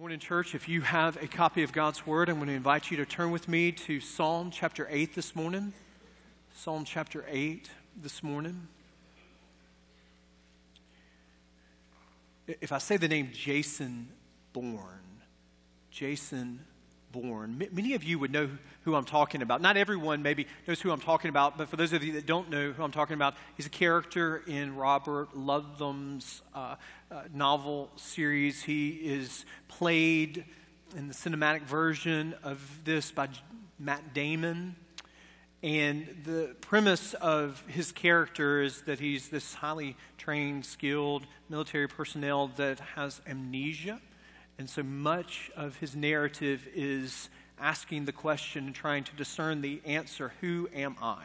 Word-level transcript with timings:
Morning, 0.00 0.18
church. 0.18 0.54
If 0.54 0.66
you 0.66 0.80
have 0.80 1.22
a 1.22 1.26
copy 1.26 1.62
of 1.62 1.72
God's 1.72 2.06
Word, 2.06 2.30
I'm 2.30 2.36
going 2.36 2.48
to 2.48 2.54
invite 2.54 2.90
you 2.90 2.96
to 2.96 3.04
turn 3.04 3.30
with 3.32 3.48
me 3.48 3.70
to 3.70 4.00
Psalm 4.00 4.50
chapter 4.50 4.88
8 4.90 5.14
this 5.14 5.36
morning. 5.36 5.74
Psalm 6.54 6.86
chapter 6.86 7.22
8 7.28 7.68
this 8.00 8.22
morning. 8.22 8.66
If 12.46 12.72
I 12.72 12.78
say 12.78 12.96
the 12.96 13.08
name 13.08 13.28
Jason 13.34 14.08
Bourne, 14.54 15.20
Jason 15.90 16.60
Bourne, 17.12 17.58
many 17.72 17.94
of 17.94 18.04
you 18.04 18.18
would 18.18 18.30
know 18.30 18.48
who 18.84 18.94
I'm 18.94 19.04
talking 19.04 19.42
about. 19.42 19.60
Not 19.60 19.76
everyone 19.76 20.22
maybe 20.22 20.46
knows 20.66 20.80
who 20.80 20.90
I'm 20.90 21.00
talking 21.00 21.28
about, 21.28 21.58
but 21.58 21.68
for 21.68 21.76
those 21.76 21.92
of 21.92 22.04
you 22.04 22.12
that 22.12 22.26
don't 22.26 22.50
know 22.50 22.72
who 22.72 22.82
I'm 22.82 22.92
talking 22.92 23.14
about, 23.14 23.34
he's 23.56 23.66
a 23.66 23.70
character 23.70 24.42
in 24.46 24.76
Robert 24.76 25.34
Ludlum's 25.34 26.42
uh, 26.54 26.76
uh, 27.10 27.22
novel 27.34 27.90
series. 27.96 28.62
He 28.62 28.90
is 28.90 29.44
played 29.68 30.44
in 30.96 31.08
the 31.08 31.14
cinematic 31.14 31.62
version 31.62 32.34
of 32.42 32.84
this 32.84 33.10
by 33.10 33.28
Matt 33.78 34.14
Damon. 34.14 34.76
And 35.62 36.22
the 36.24 36.54
premise 36.62 37.12
of 37.14 37.62
his 37.66 37.92
character 37.92 38.62
is 38.62 38.82
that 38.82 38.98
he's 38.98 39.28
this 39.28 39.54
highly 39.54 39.96
trained, 40.16 40.64
skilled 40.64 41.26
military 41.48 41.86
personnel 41.86 42.48
that 42.56 42.80
has 42.94 43.20
amnesia. 43.26 44.00
And 44.60 44.68
so 44.68 44.82
much 44.82 45.50
of 45.56 45.76
his 45.76 45.96
narrative 45.96 46.68
is 46.74 47.30
asking 47.58 48.04
the 48.04 48.12
question 48.12 48.66
and 48.66 48.74
trying 48.74 49.04
to 49.04 49.16
discern 49.16 49.62
the 49.62 49.80
answer 49.86 50.34
Who 50.42 50.68
am 50.74 50.96
I? 51.00 51.24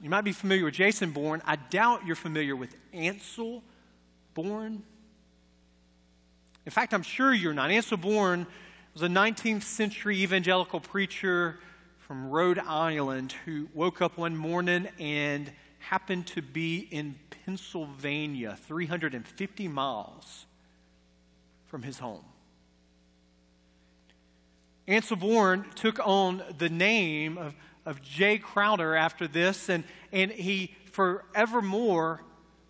You 0.00 0.08
might 0.08 0.22
be 0.22 0.32
familiar 0.32 0.64
with 0.64 0.72
Jason 0.72 1.10
Bourne. 1.10 1.42
I 1.44 1.56
doubt 1.56 2.06
you're 2.06 2.16
familiar 2.16 2.56
with 2.56 2.74
Ansel 2.94 3.62
Bourne. 4.32 4.82
In 6.64 6.72
fact, 6.72 6.94
I'm 6.94 7.02
sure 7.02 7.34
you're 7.34 7.52
not. 7.52 7.70
Ansel 7.70 7.98
Bourne 7.98 8.46
was 8.94 9.02
a 9.02 9.08
19th 9.08 9.64
century 9.64 10.22
evangelical 10.22 10.80
preacher 10.80 11.58
from 11.98 12.30
Rhode 12.30 12.60
Island 12.60 13.34
who 13.44 13.68
woke 13.74 14.00
up 14.00 14.16
one 14.16 14.38
morning 14.38 14.88
and 14.98 15.52
happened 15.80 16.28
to 16.28 16.40
be 16.40 16.78
in 16.78 17.16
Pennsylvania, 17.44 18.56
350 18.66 19.68
miles 19.68 20.46
from 21.74 21.82
his 21.82 21.98
home. 21.98 22.24
Ansel 24.86 25.16
Bourne 25.16 25.66
took 25.74 25.98
on 26.06 26.40
the 26.56 26.68
name 26.68 27.36
of, 27.36 27.52
of 27.84 28.00
Jae 28.00 28.40
Crowder 28.40 28.94
after 28.94 29.26
this, 29.26 29.68
and, 29.68 29.82
and 30.12 30.30
he 30.30 30.72
forevermore 30.92 32.22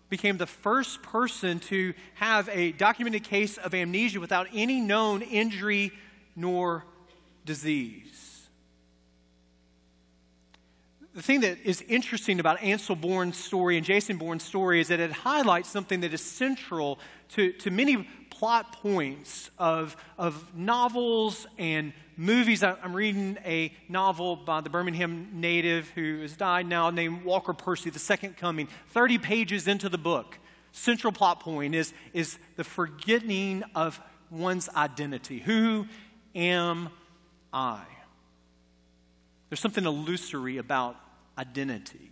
became 0.09 0.37
the 0.37 0.47
first 0.47 1.03
person 1.03 1.59
to 1.59 1.93
have 2.15 2.49
a 2.49 2.71
documented 2.71 3.23
case 3.23 3.57
of 3.57 3.75
amnesia 3.75 4.19
without 4.19 4.47
any 4.55 4.81
known 4.81 5.21
injury 5.21 5.91
nor 6.35 6.83
disease. 7.45 8.47
The 11.13 11.21
thing 11.21 11.41
that 11.41 11.59
is 11.63 11.81
interesting 11.83 12.39
about 12.39 12.59
Ansel 12.63 12.95
Bourne's 12.95 13.37
story 13.37 13.77
and 13.77 13.85
Jason 13.85 14.17
Bourne's 14.17 14.43
story 14.43 14.81
is 14.81 14.87
that 14.87 14.99
it 14.99 15.11
highlights 15.11 15.69
something 15.69 16.01
that 16.01 16.11
is 16.11 16.21
central 16.21 16.97
to, 17.29 17.53
to 17.53 17.69
many 17.71 18.07
plot 18.39 18.73
points 18.73 19.49
of, 19.57 19.95
of 20.17 20.55
novels 20.55 21.47
and 21.57 21.93
movies. 22.17 22.63
I'm 22.63 22.93
reading 22.93 23.37
a 23.45 23.71
novel 23.87 24.35
by 24.35 24.61
the 24.61 24.69
Birmingham 24.69 25.29
native 25.33 25.89
who 25.89 26.19
has 26.21 26.35
died 26.35 26.67
now 26.67 26.89
named 26.89 27.23
Walker 27.23 27.53
Percy, 27.53 27.89
The 27.89 27.99
Second 27.99 28.35
Coming. 28.35 28.67
30 28.89 29.19
pages 29.19 29.67
into 29.67 29.87
the 29.87 29.97
book, 29.97 30.37
central 30.73 31.13
plot 31.13 31.39
point 31.39 31.75
is, 31.75 31.93
is 32.13 32.37
the 32.57 32.65
forgetting 32.65 33.63
of 33.73 34.01
one's 34.29 34.67
identity. 34.69 35.39
Who 35.39 35.87
am 36.33 36.89
I? 37.53 37.83
There's 39.49 39.61
something 39.61 39.85
illusory 39.85 40.57
about 40.57 40.97
identity. 41.37 42.11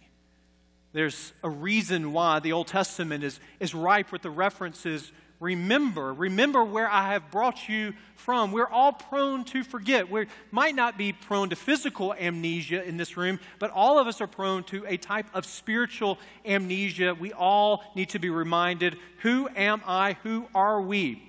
There's 0.94 1.34
a 1.44 1.50
reason 1.50 2.14
why 2.14 2.40
the 2.40 2.54
Old 2.54 2.68
Testament 2.68 3.26
is, 3.26 3.42
is 3.60 3.76
ripe 3.76 4.12
with 4.12 4.22
the 4.22 4.30
references 4.30 5.12
remember. 5.44 6.14
Remember 6.14 6.64
where 6.64 6.90
I 6.90 7.12
have 7.12 7.30
brought 7.30 7.68
you 7.68 7.94
from. 8.16 8.52
We're 8.52 8.68
all 8.68 8.94
prone 8.94 9.44
to 9.46 9.64
forget. 9.64 10.10
We 10.10 10.28
might 10.50 10.74
not 10.74 10.98
be 10.98 11.12
prone 11.12 11.50
to 11.50 11.56
physical 11.56 12.14
amnesia 12.14 12.84
in 12.84 12.98
this 12.98 13.18
room, 13.18 13.40
but 13.60 13.70
all 13.70 14.00
of 14.00 14.08
us 14.08 14.22
are 14.22 14.28
prone 14.28 14.64
to 14.66 14.86
a 14.88 14.98
type 14.98 15.28
of 15.34 15.46
spiritual 15.46 16.18
amnesia. 16.46 17.14
We 17.14 17.34
all 17.34 17.84
need 17.96 18.10
to 18.10 18.20
be 18.20 18.30
reminded 18.30 18.98
who 19.20 19.50
am 19.56 19.82
I? 19.86 20.18
Who 20.24 20.48
are 20.56 20.82
we? 20.82 21.22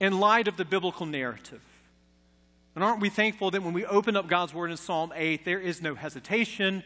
In 0.00 0.18
light 0.18 0.48
of 0.48 0.56
the 0.56 0.64
biblical 0.64 1.06
narrative. 1.06 1.62
And 2.74 2.84
aren't 2.84 3.00
we 3.00 3.08
thankful 3.08 3.50
that 3.52 3.62
when 3.62 3.74
we 3.74 3.84
open 3.84 4.16
up 4.16 4.28
God's 4.28 4.54
Word 4.54 4.70
in 4.70 4.76
Psalm 4.76 5.12
8, 5.14 5.44
there 5.44 5.60
is 5.60 5.82
no 5.82 5.94
hesitation, 5.94 6.82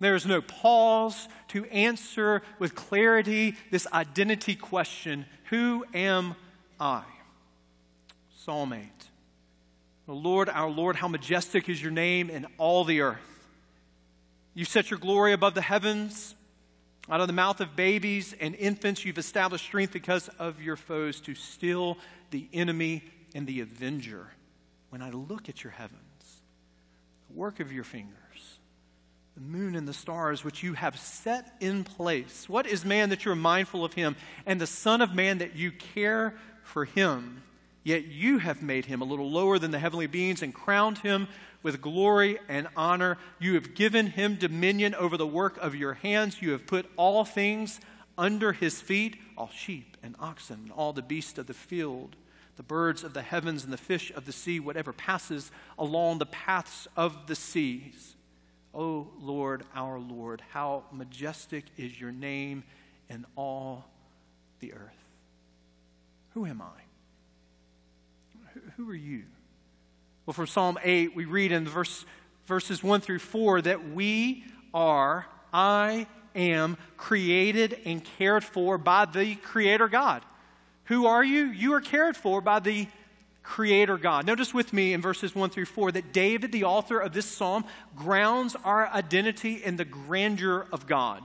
there 0.00 0.14
is 0.14 0.26
no 0.26 0.40
pause 0.40 1.28
to 1.48 1.64
answer 1.66 2.42
with 2.58 2.74
clarity 2.74 3.56
this 3.70 3.86
identity 3.92 4.56
question 4.56 5.26
Who 5.50 5.84
am 5.94 6.34
I? 6.80 7.04
Psalm 8.44 8.72
8. 8.72 8.88
The 10.06 10.14
Lord, 10.14 10.48
our 10.48 10.70
Lord, 10.70 10.96
how 10.96 11.06
majestic 11.06 11.68
is 11.68 11.80
your 11.80 11.92
name 11.92 12.30
in 12.30 12.46
all 12.58 12.84
the 12.84 13.02
earth. 13.02 13.18
You 14.54 14.64
set 14.64 14.90
your 14.90 14.98
glory 14.98 15.32
above 15.32 15.54
the 15.54 15.62
heavens. 15.62 16.34
Out 17.08 17.20
of 17.20 17.26
the 17.26 17.32
mouth 17.32 17.60
of 17.60 17.76
babies 17.76 18.34
and 18.40 18.54
infants, 18.54 19.04
you've 19.04 19.18
established 19.18 19.64
strength 19.64 19.92
because 19.92 20.28
of 20.38 20.62
your 20.62 20.76
foes 20.76 21.20
to 21.22 21.34
still 21.34 21.98
the 22.30 22.48
enemy 22.52 23.02
and 23.34 23.46
the 23.46 23.60
avenger. 23.60 24.28
When 24.90 25.02
I 25.02 25.10
look 25.10 25.48
at 25.48 25.64
your 25.64 25.72
heavens, 25.72 26.42
the 27.28 27.34
work 27.34 27.60
of 27.60 27.72
your 27.72 27.84
fingers, 27.84 28.59
the 29.40 29.58
moon 29.58 29.74
and 29.74 29.88
the 29.88 29.94
stars 29.94 30.44
which 30.44 30.62
you 30.62 30.74
have 30.74 30.98
set 30.98 31.54
in 31.60 31.82
place. 31.82 32.46
What 32.46 32.66
is 32.66 32.84
man 32.84 33.08
that 33.08 33.24
you're 33.24 33.34
mindful 33.34 33.84
of 33.84 33.94
him, 33.94 34.16
and 34.44 34.60
the 34.60 34.66
Son 34.66 35.00
of 35.00 35.14
Man 35.14 35.38
that 35.38 35.56
you 35.56 35.72
care 35.72 36.34
for 36.62 36.84
him? 36.84 37.42
Yet 37.82 38.04
you 38.04 38.38
have 38.38 38.60
made 38.60 38.84
him 38.84 39.00
a 39.00 39.06
little 39.06 39.30
lower 39.30 39.58
than 39.58 39.70
the 39.70 39.78
heavenly 39.78 40.06
beings 40.06 40.42
and 40.42 40.52
crowned 40.52 40.98
him 40.98 41.26
with 41.62 41.80
glory 41.80 42.38
and 42.48 42.68
honor. 42.76 43.16
You 43.38 43.54
have 43.54 43.74
given 43.74 44.08
him 44.08 44.34
dominion 44.34 44.94
over 44.94 45.16
the 45.16 45.26
work 45.26 45.56
of 45.56 45.74
your 45.74 45.94
hands. 45.94 46.42
You 46.42 46.50
have 46.50 46.66
put 46.66 46.90
all 46.96 47.24
things 47.24 47.80
under 48.18 48.52
his 48.52 48.82
feet 48.82 49.16
all 49.38 49.48
sheep 49.48 49.96
and 50.02 50.14
oxen, 50.20 50.60
and 50.64 50.72
all 50.72 50.92
the 50.92 51.00
beasts 51.00 51.38
of 51.38 51.46
the 51.46 51.54
field, 51.54 52.14
the 52.56 52.62
birds 52.62 53.02
of 53.02 53.14
the 53.14 53.22
heavens, 53.22 53.64
and 53.64 53.72
the 53.72 53.78
fish 53.78 54.12
of 54.14 54.26
the 54.26 54.32
sea, 54.32 54.60
whatever 54.60 54.92
passes 54.92 55.50
along 55.78 56.18
the 56.18 56.26
paths 56.26 56.86
of 56.94 57.26
the 57.26 57.34
seas. 57.34 58.16
O 58.72 59.08
Lord, 59.18 59.64
our 59.74 59.98
Lord, 59.98 60.42
how 60.50 60.84
majestic 60.92 61.64
is 61.76 62.00
your 62.00 62.12
name 62.12 62.62
in 63.08 63.26
all 63.36 63.84
the 64.60 64.72
earth. 64.72 64.94
Who 66.34 66.46
am 66.46 66.62
I? 66.62 66.80
Who 68.76 68.88
are 68.88 68.94
you? 68.94 69.24
Well, 70.24 70.34
from 70.34 70.46
Psalm 70.46 70.78
8, 70.82 71.16
we 71.16 71.24
read 71.24 71.50
in 71.50 71.66
verse, 71.66 72.04
verses 72.46 72.82
1 72.82 73.00
through 73.00 73.18
4 73.18 73.62
that 73.62 73.90
we 73.90 74.44
are, 74.72 75.26
I 75.52 76.06
am, 76.36 76.76
created 76.96 77.78
and 77.84 78.04
cared 78.18 78.44
for 78.44 78.78
by 78.78 79.06
the 79.06 79.34
Creator 79.36 79.88
God. 79.88 80.22
Who 80.84 81.06
are 81.06 81.24
you? 81.24 81.46
You 81.46 81.74
are 81.74 81.80
cared 81.80 82.16
for 82.16 82.40
by 82.40 82.60
the 82.60 82.86
Creator 83.42 83.98
God. 83.98 84.26
Notice 84.26 84.52
with 84.52 84.72
me 84.72 84.92
in 84.92 85.00
verses 85.00 85.34
1 85.34 85.50
through 85.50 85.64
4 85.64 85.92
that 85.92 86.12
David, 86.12 86.52
the 86.52 86.64
author 86.64 86.98
of 86.98 87.12
this 87.12 87.26
psalm, 87.26 87.64
grounds 87.96 88.56
our 88.64 88.88
identity 88.88 89.62
in 89.64 89.76
the 89.76 89.84
grandeur 89.84 90.66
of 90.72 90.86
God. 90.86 91.22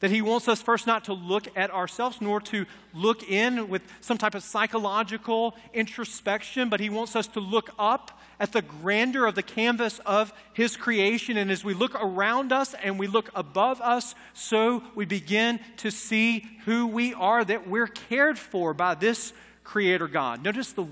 That 0.00 0.10
he 0.10 0.22
wants 0.22 0.48
us 0.48 0.62
first 0.62 0.86
not 0.86 1.04
to 1.04 1.12
look 1.12 1.46
at 1.56 1.70
ourselves 1.70 2.22
nor 2.22 2.40
to 2.40 2.64
look 2.94 3.22
in 3.28 3.68
with 3.68 3.82
some 4.00 4.16
type 4.16 4.34
of 4.34 4.42
psychological 4.42 5.54
introspection, 5.74 6.70
but 6.70 6.80
he 6.80 6.88
wants 6.88 7.14
us 7.14 7.26
to 7.28 7.40
look 7.40 7.70
up 7.78 8.18
at 8.40 8.52
the 8.52 8.62
grandeur 8.62 9.26
of 9.26 9.34
the 9.34 9.42
canvas 9.42 10.00
of 10.06 10.32
his 10.54 10.74
creation. 10.74 11.36
And 11.36 11.50
as 11.50 11.62
we 11.62 11.74
look 11.74 11.94
around 12.02 12.50
us 12.50 12.74
and 12.82 12.98
we 12.98 13.06
look 13.06 13.28
above 13.34 13.82
us, 13.82 14.14
so 14.32 14.82
we 14.94 15.04
begin 15.04 15.60
to 15.76 15.90
see 15.90 16.48
who 16.64 16.86
we 16.86 17.12
are, 17.12 17.44
that 17.44 17.68
we're 17.68 17.86
cared 17.86 18.38
for 18.38 18.72
by 18.72 18.94
this 18.94 19.34
Creator 19.64 20.08
God. 20.08 20.42
Notice 20.42 20.72
the 20.72 20.86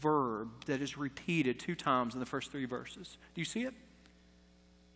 verb 0.00 0.64
that 0.66 0.80
is 0.80 0.96
repeated 0.96 1.58
two 1.58 1.74
times 1.74 2.14
in 2.14 2.20
the 2.20 2.26
first 2.26 2.50
three 2.50 2.64
verses. 2.64 3.18
Do 3.34 3.40
you 3.40 3.44
see 3.44 3.62
it? 3.62 3.74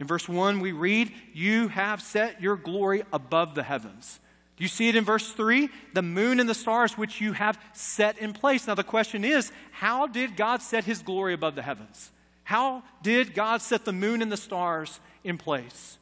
In 0.01 0.07
verse 0.07 0.29
1, 0.29 0.61
we 0.61 0.73
read, 0.73 1.13
You 1.33 1.69
have 1.69 2.03
set 2.03 2.43
your 2.43 2.57
glory 2.57 3.05
above 3.13 3.55
the 3.55 3.63
heavens. 3.63 4.19
Do 4.57 4.65
you 4.65 4.69
see 4.69 4.89
it 4.89 4.97
in 4.97 5.05
verse 5.05 5.33
3? 5.33 5.69
The 5.95 6.03
moon 6.03 6.41
and 6.41 6.49
the 6.49 6.55
stars 6.55 6.99
which 6.99 7.21
you 7.21 7.33
have 7.33 7.59
set 7.73 8.19
in 8.19 8.33
place. 8.33 8.67
Now, 8.67 8.75
the 8.75 8.85
question 8.85 9.25
is, 9.25 9.53
how 9.71 10.07
did 10.07 10.37
God 10.37 10.63
set 10.63 10.85
his 10.85 11.03
glory 11.03 11.35
above 11.35 11.55
the 11.55 11.63
heavens? 11.63 12.11
How 12.45 12.83
did 13.03 13.35
God 13.35 13.63
set 13.63 13.85
the 13.85 13.93
moon 13.93 14.23
and 14.23 14.31
the 14.31 14.37
stars 14.37 15.01
in 15.25 15.39
place? 15.39 15.99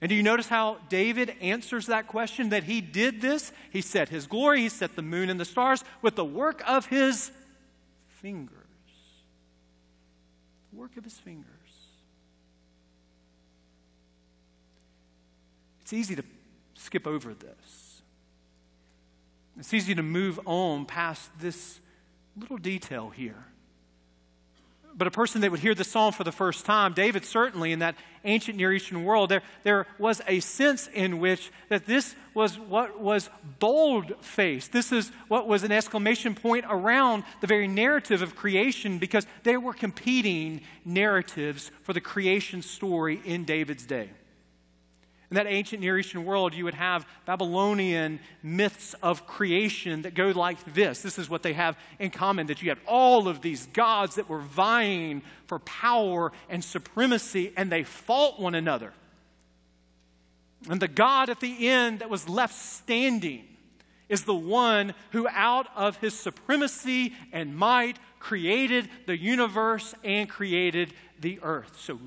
And 0.00 0.08
do 0.08 0.14
you 0.14 0.22
notice 0.22 0.48
how 0.48 0.78
David 0.88 1.34
answers 1.40 1.86
that 1.86 2.06
question 2.06 2.50
that 2.50 2.64
he 2.64 2.80
did 2.80 3.20
this? 3.20 3.52
He 3.70 3.80
set 3.80 4.08
his 4.08 4.26
glory, 4.26 4.62
he 4.62 4.68
set 4.70 4.96
the 4.96 5.02
moon 5.02 5.28
and 5.28 5.38
the 5.38 5.44
stars 5.44 5.84
with 6.00 6.16
the 6.16 6.24
work 6.24 6.62
of 6.66 6.86
his 6.86 7.30
fingers. 8.20 8.54
The 10.72 10.78
work 10.78 10.96
of 10.96 11.04
his 11.04 11.18
fingers. 11.18 11.46
It's 15.80 15.92
easy 15.92 16.14
to 16.16 16.24
skip 16.74 17.06
over 17.06 17.34
this. 17.34 18.02
It's 19.58 19.74
easy 19.74 19.94
to 19.94 20.02
move 20.02 20.38
on 20.46 20.86
past 20.86 21.30
this 21.40 21.80
little 22.36 22.58
detail 22.58 23.10
here 23.10 23.46
but 24.94 25.06
a 25.06 25.10
person 25.10 25.40
that 25.40 25.50
would 25.50 25.60
hear 25.60 25.74
the 25.74 25.84
psalm 25.84 26.12
for 26.12 26.24
the 26.24 26.32
first 26.32 26.64
time, 26.64 26.92
David 26.92 27.24
certainly 27.24 27.72
in 27.72 27.78
that 27.78 27.94
ancient 28.24 28.56
Near 28.56 28.72
Eastern 28.72 29.04
world, 29.04 29.30
there, 29.30 29.42
there 29.62 29.86
was 29.98 30.20
a 30.26 30.40
sense 30.40 30.88
in 30.88 31.18
which 31.18 31.50
that 31.68 31.86
this 31.86 32.14
was 32.34 32.58
what 32.58 33.00
was 33.00 33.30
bold 33.58 34.12
faced. 34.20 34.72
This 34.72 34.92
is 34.92 35.10
what 35.28 35.48
was 35.48 35.62
an 35.62 35.72
exclamation 35.72 36.34
point 36.34 36.64
around 36.68 37.24
the 37.40 37.46
very 37.46 37.68
narrative 37.68 38.22
of 38.22 38.36
creation 38.36 38.98
because 38.98 39.26
they 39.42 39.56
were 39.56 39.74
competing 39.74 40.60
narratives 40.84 41.70
for 41.82 41.92
the 41.92 42.00
creation 42.00 42.62
story 42.62 43.20
in 43.24 43.44
David's 43.44 43.86
day. 43.86 44.10
In 45.30 45.36
that 45.36 45.46
ancient 45.46 45.80
Near 45.80 45.96
Eastern 45.96 46.24
world, 46.24 46.54
you 46.54 46.64
would 46.64 46.74
have 46.74 47.06
Babylonian 47.24 48.18
myths 48.42 48.96
of 49.00 49.28
creation 49.28 50.02
that 50.02 50.14
go 50.14 50.30
like 50.30 50.74
this. 50.74 51.02
This 51.02 51.20
is 51.20 51.30
what 51.30 51.44
they 51.44 51.52
have 51.52 51.78
in 52.00 52.10
common 52.10 52.48
that 52.48 52.62
you 52.62 52.68
had 52.68 52.78
all 52.84 53.28
of 53.28 53.40
these 53.40 53.66
gods 53.68 54.16
that 54.16 54.28
were 54.28 54.40
vying 54.40 55.22
for 55.46 55.60
power 55.60 56.32
and 56.48 56.64
supremacy, 56.64 57.52
and 57.56 57.70
they 57.70 57.84
fought 57.84 58.40
one 58.40 58.56
another. 58.56 58.92
And 60.68 60.82
the 60.82 60.88
God 60.88 61.30
at 61.30 61.38
the 61.38 61.68
end 61.68 62.00
that 62.00 62.10
was 62.10 62.28
left 62.28 62.54
standing 62.54 63.44
is 64.08 64.24
the 64.24 64.34
one 64.34 64.94
who, 65.12 65.28
out 65.28 65.68
of 65.76 65.96
his 65.98 66.18
supremacy 66.18 67.14
and 67.32 67.56
might, 67.56 68.00
created 68.18 68.90
the 69.06 69.16
universe 69.16 69.94
and 70.02 70.28
created 70.28 70.92
the 71.20 71.38
earth. 71.40 71.78
So, 71.80 72.00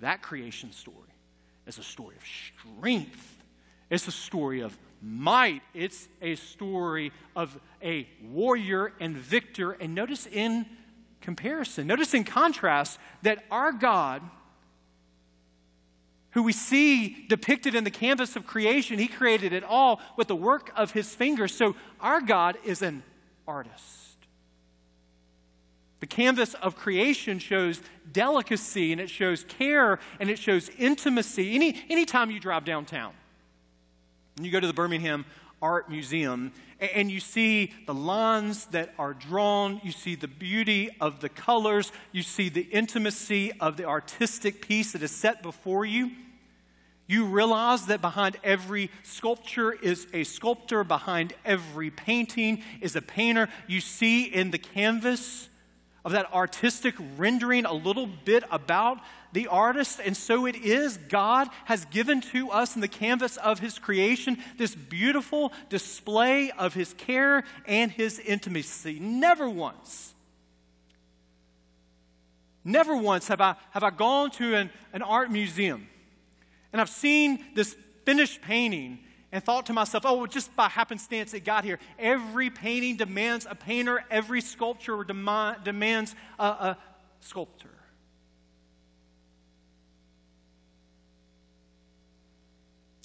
that 0.00 0.20
creation 0.20 0.72
story 0.72 1.09
it's 1.70 1.78
a 1.78 1.84
story 1.84 2.16
of 2.16 2.22
strength. 2.24 3.44
It's 3.90 4.08
a 4.08 4.10
story 4.10 4.60
of 4.60 4.76
might. 5.00 5.62
It's 5.72 6.08
a 6.20 6.34
story 6.34 7.12
of 7.36 7.56
a 7.80 8.08
warrior 8.24 8.92
and 8.98 9.16
victor. 9.16 9.70
And 9.70 9.94
notice 9.94 10.26
in 10.26 10.66
comparison, 11.20 11.86
notice 11.86 12.12
in 12.12 12.24
contrast 12.24 12.98
that 13.22 13.44
our 13.52 13.70
God, 13.70 14.20
who 16.30 16.42
we 16.42 16.52
see 16.52 17.24
depicted 17.28 17.76
in 17.76 17.84
the 17.84 17.90
canvas 17.92 18.34
of 18.34 18.48
creation, 18.48 18.98
he 18.98 19.06
created 19.06 19.52
it 19.52 19.62
all 19.62 20.00
with 20.16 20.26
the 20.26 20.34
work 20.34 20.72
of 20.74 20.90
his 20.90 21.14
fingers. 21.14 21.54
So 21.54 21.76
our 22.00 22.20
God 22.20 22.58
is 22.64 22.82
an 22.82 23.04
artist. 23.46 23.99
The 26.00 26.06
canvas 26.06 26.54
of 26.54 26.76
creation 26.76 27.38
shows 27.38 27.82
delicacy 28.10 28.92
and 28.92 29.00
it 29.00 29.10
shows 29.10 29.44
care 29.44 30.00
and 30.18 30.30
it 30.30 30.38
shows 30.38 30.70
intimacy. 30.78 31.54
Any 31.54 31.82
anytime 31.90 32.30
you 32.30 32.40
drive 32.40 32.64
downtown 32.64 33.12
and 34.36 34.46
you 34.46 34.50
go 34.50 34.60
to 34.60 34.66
the 34.66 34.72
Birmingham 34.72 35.26
Art 35.60 35.90
Museum 35.90 36.52
and 36.80 37.10
you 37.10 37.20
see 37.20 37.74
the 37.86 37.92
lines 37.92 38.64
that 38.66 38.94
are 38.98 39.12
drawn, 39.12 39.82
you 39.84 39.92
see 39.92 40.14
the 40.14 40.26
beauty 40.26 40.88
of 41.02 41.20
the 41.20 41.28
colors, 41.28 41.92
you 42.12 42.22
see 42.22 42.48
the 42.48 42.62
intimacy 42.62 43.52
of 43.60 43.76
the 43.76 43.84
artistic 43.84 44.66
piece 44.66 44.92
that 44.92 45.02
is 45.02 45.10
set 45.10 45.42
before 45.42 45.84
you. 45.84 46.10
You 47.06 47.26
realize 47.26 47.86
that 47.86 48.00
behind 48.00 48.38
every 48.42 48.90
sculpture 49.02 49.72
is 49.72 50.06
a 50.14 50.24
sculptor, 50.24 50.84
behind 50.84 51.34
every 51.44 51.90
painting 51.90 52.62
is 52.80 52.96
a 52.96 53.02
painter. 53.02 53.48
You 53.66 53.80
see 53.80 54.24
in 54.24 54.52
the 54.52 54.58
canvas 54.58 55.50
of 56.04 56.12
that 56.12 56.32
artistic 56.32 56.94
rendering 57.16 57.64
a 57.64 57.72
little 57.72 58.06
bit 58.06 58.44
about 58.50 58.98
the 59.32 59.46
artist. 59.46 60.00
And 60.04 60.16
so 60.16 60.46
it 60.46 60.56
is, 60.56 60.96
God 60.96 61.48
has 61.66 61.84
given 61.86 62.20
to 62.32 62.50
us 62.50 62.74
in 62.74 62.80
the 62.80 62.88
canvas 62.88 63.36
of 63.36 63.58
His 63.58 63.78
creation 63.78 64.38
this 64.56 64.74
beautiful 64.74 65.52
display 65.68 66.50
of 66.52 66.74
His 66.74 66.94
care 66.94 67.44
and 67.66 67.90
His 67.90 68.18
intimacy. 68.18 68.98
Never 68.98 69.48
once, 69.48 70.14
never 72.64 72.96
once 72.96 73.28
have 73.28 73.40
I, 73.40 73.56
have 73.70 73.82
I 73.82 73.90
gone 73.90 74.30
to 74.32 74.54
an, 74.54 74.70
an 74.92 75.02
art 75.02 75.30
museum 75.30 75.86
and 76.72 76.80
I've 76.80 76.90
seen 76.90 77.44
this 77.54 77.76
finished 78.04 78.42
painting 78.42 79.00
and 79.32 79.42
thought 79.44 79.66
to 79.66 79.72
myself, 79.72 80.04
oh, 80.06 80.26
just 80.26 80.54
by 80.56 80.68
happenstance 80.68 81.34
it 81.34 81.44
got 81.44 81.64
here. 81.64 81.78
Every 81.98 82.50
painting 82.50 82.96
demands 82.96 83.46
a 83.48 83.54
painter, 83.54 84.04
every 84.10 84.40
sculpture 84.40 85.04
dem- 85.04 85.56
demands 85.64 86.14
a, 86.38 86.44
a 86.44 86.78
sculptor. 87.20 87.68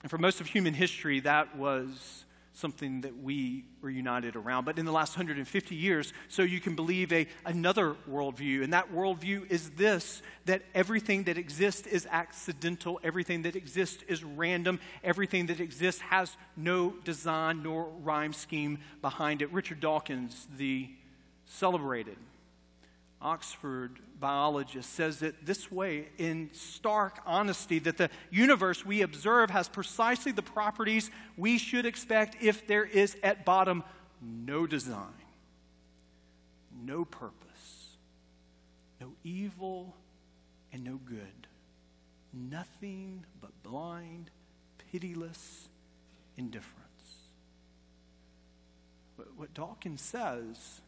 And 0.01 0.10
for 0.10 0.18
most 0.18 0.39
of 0.39 0.48
human 0.48 0.75
history, 0.75 1.19
that 1.22 1.56
was 1.57 2.25
something 2.56 3.02
that 3.02 3.16
we 3.22 3.66
were 3.81 3.90
united 3.90 4.36
around. 4.36 4.63
But 4.63 4.80
in 4.80 4.86
the 4.86 4.92
last 4.92 5.16
150 5.16 5.75
years, 5.75 6.13
so 6.30 6.42
you 6.42 6.60
can 6.60 6.75
believe 6.75 7.12
a, 7.12 7.28
another 7.46 7.96
worldview. 8.10 8.63
And 8.63 8.74
that 8.74 8.92
worldview 8.92 9.52
is 9.52 9.72
this 9.72 10.22
that 10.46 10.63
everything 10.74 11.25
that 11.25 11.38
exists 11.38 11.86
is 11.86 12.07
accidental, 12.10 13.00
everything 13.04 13.44
that 13.44 13.56
exists 13.56 14.04
is 14.07 14.24
random, 14.24 14.80
everything 15.04 15.48
that 15.48 15.60
exists 15.60 16.02
has 16.02 16.38
no 16.56 16.94
design 17.04 17.62
nor 17.62 17.90
rhyme 18.02 18.34
scheme 18.34 18.80
behind 19.02 19.42
it. 19.42 19.52
Richard 19.52 19.81
Dawkins, 19.81 20.48
the 20.57 20.90
celebrated 21.46 22.18
Oxford 23.22 24.00
biologist, 24.19 24.94
says 24.94 25.21
it 25.21 25.45
this 25.45 25.71
way 25.71 26.07
in 26.17 26.50
stark 26.53 27.19
honesty 27.25 27.79
that 27.79 27.97
the 27.97 28.09
universe 28.31 28.85
we 28.85 29.01
observe 29.01 29.50
has 29.50 29.67
precisely 29.67 30.31
the 30.31 30.41
properties 30.41 31.12
we 31.38 31.57
should 31.57 31.85
expect 31.85 32.38
if 32.41 32.65
there 32.67 32.85
is 32.85 33.17
at 33.23 33.45
bottom 33.45 33.83
no 34.21 34.65
design, 34.65 35.13
no 36.83 37.06
purpose, 37.06 37.97
no 39.00 39.12
evil, 39.23 39.95
and 40.71 40.83
no 40.83 41.00
good. 41.06 41.47
Nothing 42.33 43.25
but 43.41 43.51
blind, 43.63 44.29
pitiless 44.91 45.69
indifference. 46.38 46.81
What 49.38 49.53
Dawkins 49.53 50.01
says 50.01 50.81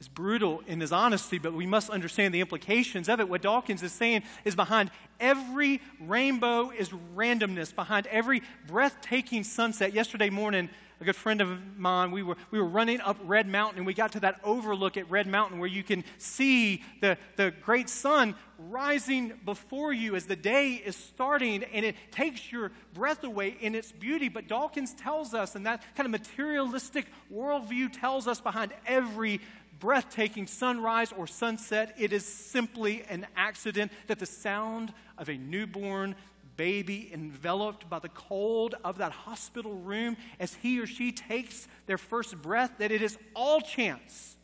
is 0.00 0.08
brutal 0.08 0.62
in 0.66 0.80
his 0.80 0.92
honesty, 0.92 1.38
but 1.38 1.52
we 1.52 1.66
must 1.66 1.90
understand 1.90 2.32
the 2.32 2.40
implications 2.40 3.08
of 3.08 3.20
it. 3.20 3.28
What 3.28 3.42
Dawkins 3.42 3.82
is 3.82 3.92
saying 3.92 4.22
is 4.44 4.54
behind 4.54 4.90
every 5.18 5.80
rainbow 6.00 6.70
is 6.70 6.90
randomness, 7.16 7.74
behind 7.74 8.06
every 8.06 8.42
breathtaking 8.66 9.42
sunset. 9.42 9.92
Yesterday 9.92 10.30
morning, 10.30 10.70
a 11.00 11.04
good 11.04 11.16
friend 11.16 11.40
of 11.40 11.76
mine, 11.76 12.10
we 12.10 12.22
were, 12.22 12.36
we 12.50 12.58
were 12.58 12.66
running 12.66 13.00
up 13.00 13.16
Red 13.24 13.46
Mountain, 13.46 13.78
and 13.78 13.86
we 13.86 13.94
got 13.94 14.12
to 14.12 14.20
that 14.20 14.40
overlook 14.42 14.96
at 14.96 15.08
Red 15.10 15.26
Mountain 15.28 15.60
where 15.60 15.68
you 15.68 15.84
can 15.84 16.02
see 16.18 16.82
the, 17.00 17.16
the 17.36 17.52
great 17.62 17.88
sun 17.88 18.34
rising 18.58 19.32
before 19.44 19.92
you 19.92 20.16
as 20.16 20.26
the 20.26 20.34
day 20.34 20.72
is 20.74 20.96
starting, 20.96 21.62
and 21.64 21.84
it 21.84 21.94
takes 22.10 22.50
your 22.50 22.72
breath 22.94 23.22
away 23.22 23.56
in 23.60 23.76
its 23.76 23.92
beauty. 23.92 24.28
But 24.28 24.48
Dawkins 24.48 24.92
tells 24.94 25.34
us, 25.34 25.54
and 25.54 25.66
that 25.66 25.82
kind 25.94 26.06
of 26.06 26.10
materialistic 26.10 27.06
worldview 27.32 27.92
tells 27.98 28.26
us 28.26 28.40
behind 28.40 28.72
every 28.84 29.40
breathtaking 29.78 30.46
sunrise 30.46 31.12
or 31.12 31.26
sunset. 31.26 31.94
It 31.98 32.12
is 32.12 32.24
simply 32.24 33.04
an 33.08 33.26
accident 33.36 33.92
that 34.06 34.18
the 34.18 34.26
sound 34.26 34.92
of 35.16 35.28
a 35.28 35.36
newborn 35.36 36.14
baby 36.56 37.08
enveloped 37.12 37.88
by 37.88 38.00
the 38.00 38.08
cold 38.08 38.74
of 38.84 38.98
that 38.98 39.12
hospital 39.12 39.74
room 39.74 40.16
as 40.40 40.54
he 40.54 40.80
or 40.80 40.86
she 40.86 41.12
takes 41.12 41.68
their 41.86 41.98
first 41.98 42.40
breath, 42.42 42.72
that 42.78 42.90
it 42.90 43.00
is 43.00 43.16
all 43.34 43.60
chance. 43.60 44.36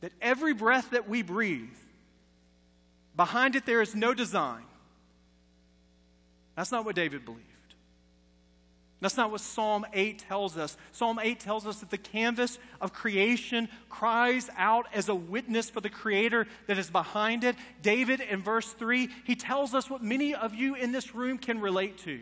That 0.00 0.12
every 0.22 0.54
breath 0.54 0.90
that 0.90 1.08
we 1.08 1.22
breathe, 1.22 1.74
behind 3.16 3.56
it 3.56 3.66
there 3.66 3.82
is 3.82 3.94
no 3.96 4.14
design. 4.14 4.62
That's 6.54 6.70
not 6.70 6.84
what 6.84 6.94
David 6.94 7.24
believed. 7.24 7.44
That's 9.00 9.16
not 9.16 9.30
what 9.30 9.40
Psalm 9.40 9.86
8 9.92 10.18
tells 10.18 10.56
us. 10.56 10.76
Psalm 10.90 11.20
8 11.22 11.38
tells 11.38 11.66
us 11.66 11.78
that 11.80 11.90
the 11.90 11.98
canvas 11.98 12.58
of 12.80 12.92
creation 12.92 13.68
cries 13.88 14.50
out 14.56 14.86
as 14.92 15.08
a 15.08 15.14
witness 15.14 15.70
for 15.70 15.80
the 15.80 15.88
Creator 15.88 16.48
that 16.66 16.78
is 16.78 16.90
behind 16.90 17.44
it. 17.44 17.54
David, 17.80 18.20
in 18.20 18.42
verse 18.42 18.72
3, 18.72 19.08
he 19.24 19.36
tells 19.36 19.72
us 19.72 19.88
what 19.88 20.02
many 20.02 20.34
of 20.34 20.52
you 20.52 20.74
in 20.74 20.90
this 20.90 21.14
room 21.14 21.38
can 21.38 21.60
relate 21.60 21.98
to. 21.98 22.20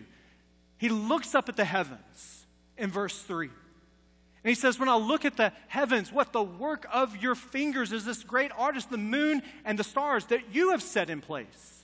He 0.77 0.91
looks 0.91 1.35
up 1.35 1.49
at 1.49 1.57
the 1.57 1.65
heavens 1.65 2.47
in 2.77 2.91
verse 2.91 3.23
3. 3.23 3.47
And 3.47 4.49
he 4.51 4.55
says, 4.55 4.79
When 4.79 4.91
I 4.91 4.97
look 4.97 5.25
at 5.25 5.39
the 5.39 5.53
heavens, 5.69 6.13
what 6.13 6.35
the 6.35 6.43
work 6.43 6.87
of 6.93 7.17
your 7.17 7.35
fingers 7.35 7.91
is 7.91 8.05
this 8.05 8.23
great 8.23 8.53
artist, 8.57 8.91
the 8.91 8.99
moon 8.99 9.43
and 9.65 9.79
the 9.79 9.85
stars 9.85 10.27
that 10.27 10.55
you 10.55 10.73
have 10.73 10.83
set 10.83 11.09
in 11.09 11.23
place. 11.23 11.76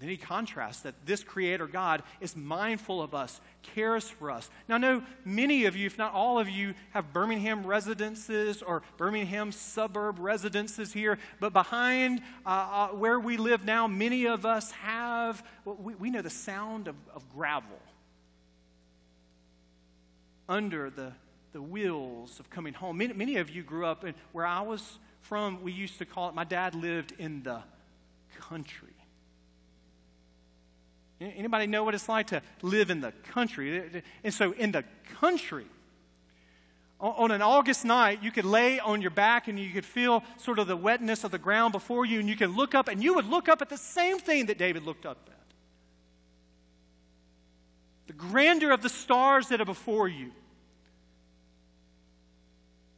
Then 0.00 0.08
he 0.08 0.16
contrasts 0.16 0.80
that 0.80 0.94
this 1.04 1.22
Creator 1.22 1.66
God 1.66 2.02
is 2.22 2.34
mindful 2.34 3.02
of 3.02 3.14
us, 3.14 3.38
cares 3.74 4.08
for 4.08 4.30
us. 4.30 4.48
Now, 4.66 4.76
I 4.76 4.78
know 4.78 5.02
many 5.26 5.66
of 5.66 5.76
you, 5.76 5.84
if 5.84 5.98
not 5.98 6.14
all 6.14 6.38
of 6.38 6.48
you, 6.48 6.72
have 6.92 7.12
Birmingham 7.12 7.66
residences 7.66 8.62
or 8.62 8.82
Birmingham 8.96 9.52
suburb 9.52 10.18
residences 10.18 10.94
here, 10.94 11.18
but 11.38 11.52
behind 11.52 12.22
uh, 12.46 12.48
uh, 12.48 12.88
where 12.88 13.20
we 13.20 13.36
live 13.36 13.66
now, 13.66 13.86
many 13.86 14.26
of 14.26 14.46
us 14.46 14.72
have, 14.72 15.46
well, 15.66 15.76
we, 15.78 15.94
we 15.96 16.10
know 16.10 16.22
the 16.22 16.30
sound 16.30 16.88
of, 16.88 16.96
of 17.14 17.28
gravel 17.34 17.78
under 20.48 20.88
the, 20.88 21.12
the 21.52 21.60
wheels 21.60 22.40
of 22.40 22.48
coming 22.48 22.72
home. 22.72 22.96
Many, 22.96 23.12
many 23.12 23.36
of 23.36 23.50
you 23.50 23.62
grew 23.62 23.84
up 23.84 24.04
in 24.06 24.14
where 24.32 24.46
I 24.46 24.62
was 24.62 24.98
from, 25.20 25.62
we 25.62 25.72
used 25.72 25.98
to 25.98 26.06
call 26.06 26.30
it, 26.30 26.34
my 26.34 26.44
dad 26.44 26.74
lived 26.74 27.12
in 27.18 27.42
the 27.42 27.62
country. 28.38 28.89
Anybody 31.20 31.66
know 31.66 31.84
what 31.84 31.94
it's 31.94 32.08
like 32.08 32.28
to 32.28 32.42
live 32.62 32.90
in 32.90 33.00
the 33.00 33.12
country? 33.32 34.02
And 34.24 34.32
so, 34.32 34.52
in 34.52 34.72
the 34.72 34.84
country, 35.20 35.66
on 36.98 37.30
an 37.30 37.42
August 37.42 37.84
night, 37.84 38.22
you 38.22 38.30
could 38.30 38.44
lay 38.44 38.78
on 38.78 39.00
your 39.02 39.10
back 39.10 39.48
and 39.48 39.58
you 39.58 39.70
could 39.70 39.84
feel 39.84 40.22
sort 40.38 40.58
of 40.58 40.66
the 40.66 40.76
wetness 40.76 41.24
of 41.24 41.30
the 41.30 41.38
ground 41.38 41.72
before 41.72 42.06
you, 42.06 42.20
and 42.20 42.28
you 42.28 42.36
could 42.36 42.50
look 42.50 42.74
up, 42.74 42.88
and 42.88 43.02
you 43.02 43.14
would 43.14 43.26
look 43.26 43.48
up 43.48 43.62
at 43.62 43.68
the 43.68 43.76
same 43.76 44.18
thing 44.18 44.46
that 44.46 44.58
David 44.58 44.84
looked 44.84 45.06
up 45.06 45.18
at 45.26 45.36
the 48.10 48.16
grandeur 48.16 48.72
of 48.72 48.82
the 48.82 48.88
stars 48.88 49.46
that 49.48 49.60
are 49.60 49.64
before 49.64 50.08
you. 50.08 50.32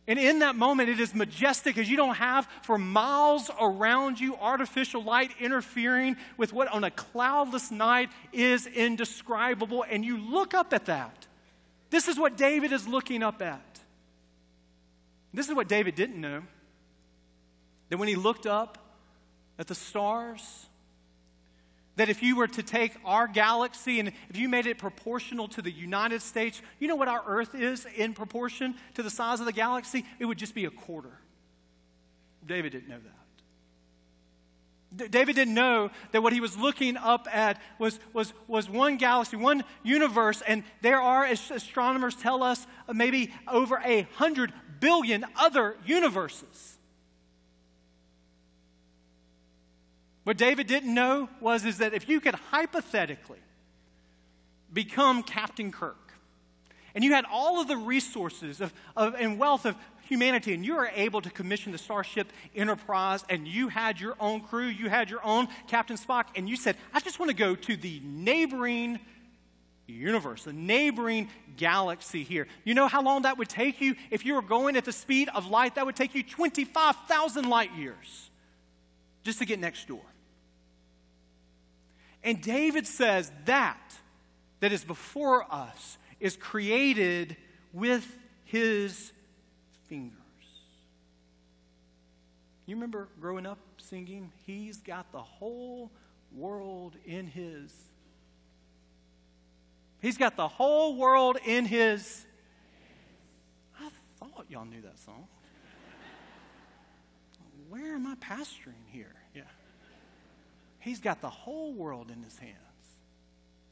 And 0.08 0.18
in 0.18 0.40
that 0.40 0.56
moment, 0.56 0.88
it 0.88 0.98
is 0.98 1.14
majestic 1.14 1.78
as 1.78 1.88
you 1.88 1.96
don't 1.96 2.16
have 2.16 2.48
for 2.62 2.76
miles 2.76 3.50
around 3.60 4.18
you 4.18 4.34
artificial 4.36 5.02
light 5.02 5.30
interfering 5.38 6.16
with 6.36 6.52
what 6.52 6.68
on 6.68 6.82
a 6.82 6.90
cloudless 6.90 7.70
night 7.70 8.10
is 8.32 8.66
indescribable. 8.66 9.84
And 9.88 10.04
you 10.04 10.18
look 10.18 10.54
up 10.54 10.72
at 10.72 10.86
that. 10.86 11.26
This 11.90 12.08
is 12.08 12.18
what 12.18 12.36
David 12.36 12.72
is 12.72 12.88
looking 12.88 13.22
up 13.22 13.40
at. 13.42 13.80
This 15.32 15.48
is 15.48 15.54
what 15.54 15.68
David 15.68 15.94
didn't 15.94 16.20
know. 16.20 16.42
That 17.88 17.98
when 17.98 18.08
he 18.08 18.16
looked 18.16 18.46
up 18.46 18.78
at 19.58 19.68
the 19.68 19.74
stars, 19.74 20.66
that 21.96 22.08
if 22.08 22.22
you 22.22 22.36
were 22.36 22.48
to 22.48 22.62
take 22.62 22.92
our 23.04 23.26
galaxy 23.26 24.00
and 24.00 24.12
if 24.28 24.36
you 24.36 24.48
made 24.48 24.66
it 24.66 24.78
proportional 24.78 25.48
to 25.48 25.62
the 25.62 25.70
United 25.70 26.22
States, 26.22 26.62
you 26.78 26.88
know 26.88 26.96
what 26.96 27.08
our 27.08 27.22
Earth 27.26 27.54
is 27.54 27.86
in 27.96 28.14
proportion 28.14 28.74
to 28.94 29.02
the 29.02 29.10
size 29.10 29.40
of 29.40 29.46
the 29.46 29.52
galaxy? 29.52 30.04
It 30.18 30.24
would 30.24 30.38
just 30.38 30.54
be 30.54 30.64
a 30.64 30.70
quarter. 30.70 31.18
David 32.46 32.72
didn't 32.72 32.88
know 32.88 32.98
that. 32.98 33.22
David 35.10 35.36
didn't 35.36 35.54
know 35.54 35.90
that 36.10 36.22
what 36.22 36.32
he 36.34 36.40
was 36.40 36.56
looking 36.56 36.96
up 36.98 37.26
at 37.32 37.60
was, 37.78 37.98
was, 38.12 38.34
was 38.46 38.68
one 38.68 38.98
galaxy, 38.98 39.36
one 39.36 39.64
universe, 39.82 40.42
and 40.46 40.64
there 40.82 41.00
are, 41.00 41.24
as 41.24 41.50
astronomers 41.50 42.14
tell 42.14 42.42
us, 42.42 42.66
maybe 42.92 43.32
over 43.48 43.80
a 43.84 44.02
hundred 44.16 44.52
billion 44.80 45.24
other 45.36 45.76
universes. 45.86 46.78
What 50.24 50.36
David 50.36 50.66
didn't 50.66 50.94
know 50.94 51.28
was 51.40 51.64
is 51.64 51.78
that 51.78 51.94
if 51.94 52.08
you 52.08 52.20
could 52.20 52.34
hypothetically 52.34 53.40
become 54.72 55.22
Captain 55.22 55.72
Kirk, 55.72 55.96
and 56.94 57.02
you 57.02 57.12
had 57.12 57.24
all 57.30 57.60
of 57.60 57.68
the 57.68 57.76
resources 57.76 58.60
of, 58.60 58.72
of, 58.96 59.14
and 59.18 59.38
wealth 59.38 59.64
of 59.64 59.76
humanity, 60.02 60.54
and 60.54 60.64
you 60.64 60.76
were 60.76 60.90
able 60.94 61.20
to 61.22 61.30
commission 61.30 61.72
the 61.72 61.78
Starship 61.78 62.30
Enterprise, 62.54 63.24
and 63.28 63.48
you 63.48 63.68
had 63.68 63.98
your 63.98 64.14
own 64.20 64.40
crew, 64.40 64.66
you 64.66 64.88
had 64.88 65.10
your 65.10 65.24
own 65.24 65.48
Captain 65.66 65.96
Spock, 65.96 66.26
and 66.36 66.48
you 66.48 66.56
said, 66.56 66.76
I 66.92 67.00
just 67.00 67.18
want 67.18 67.30
to 67.30 67.36
go 67.36 67.54
to 67.54 67.76
the 67.76 68.00
neighboring 68.04 69.00
universe, 69.86 70.44
the 70.44 70.52
neighboring 70.52 71.28
galaxy 71.56 72.22
here. 72.22 72.46
You 72.64 72.74
know 72.74 72.88
how 72.88 73.02
long 73.02 73.22
that 73.22 73.38
would 73.38 73.48
take 73.48 73.80
you? 73.80 73.96
If 74.10 74.24
you 74.24 74.34
were 74.34 74.42
going 74.42 74.76
at 74.76 74.84
the 74.84 74.92
speed 74.92 75.28
of 75.34 75.46
light, 75.46 75.74
that 75.74 75.86
would 75.86 75.96
take 75.96 76.14
you 76.14 76.22
25,000 76.22 77.48
light 77.48 77.74
years 77.74 78.30
just 79.22 79.38
to 79.38 79.44
get 79.44 79.58
next 79.58 79.86
door. 79.88 80.02
And 82.24 82.40
David 82.40 82.86
says 82.86 83.30
that 83.46 83.94
that 84.60 84.72
is 84.72 84.84
before 84.84 85.44
us 85.52 85.98
is 86.20 86.36
created 86.36 87.36
with 87.72 88.06
his 88.44 89.12
fingers. 89.88 90.18
You 92.66 92.76
remember 92.76 93.08
growing 93.20 93.44
up 93.44 93.58
singing, 93.78 94.30
He's 94.46 94.78
got 94.78 95.10
the 95.10 95.20
whole 95.20 95.90
world 96.34 96.96
in 97.04 97.26
his. 97.26 97.72
He's 100.00 100.16
got 100.16 100.36
the 100.36 100.48
whole 100.48 100.96
world 100.96 101.38
in 101.44 101.64
his. 101.64 102.24
I 103.80 103.88
thought 104.18 104.46
y'all 104.48 104.64
knew 104.64 104.80
that 104.82 104.98
song. 104.98 105.26
Where 107.72 107.94
am 107.94 108.06
I 108.06 108.16
pastoring 108.16 108.84
here? 108.88 109.14
Yeah. 109.34 109.44
He's 110.78 111.00
got 111.00 111.22
the 111.22 111.30
whole 111.30 111.72
world 111.72 112.10
in 112.10 112.22
his 112.22 112.38
hands. 112.38 112.56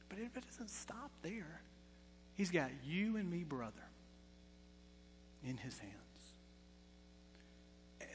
But 0.09 0.17
it 0.17 0.31
doesn't 0.33 0.71
stop 0.71 1.11
there. 1.21 1.61
He's 2.33 2.49
got 2.49 2.71
you 2.83 3.17
and 3.17 3.29
me, 3.29 3.43
brother, 3.43 3.89
in 5.47 5.55
his 5.55 5.77
hands. 5.77 5.93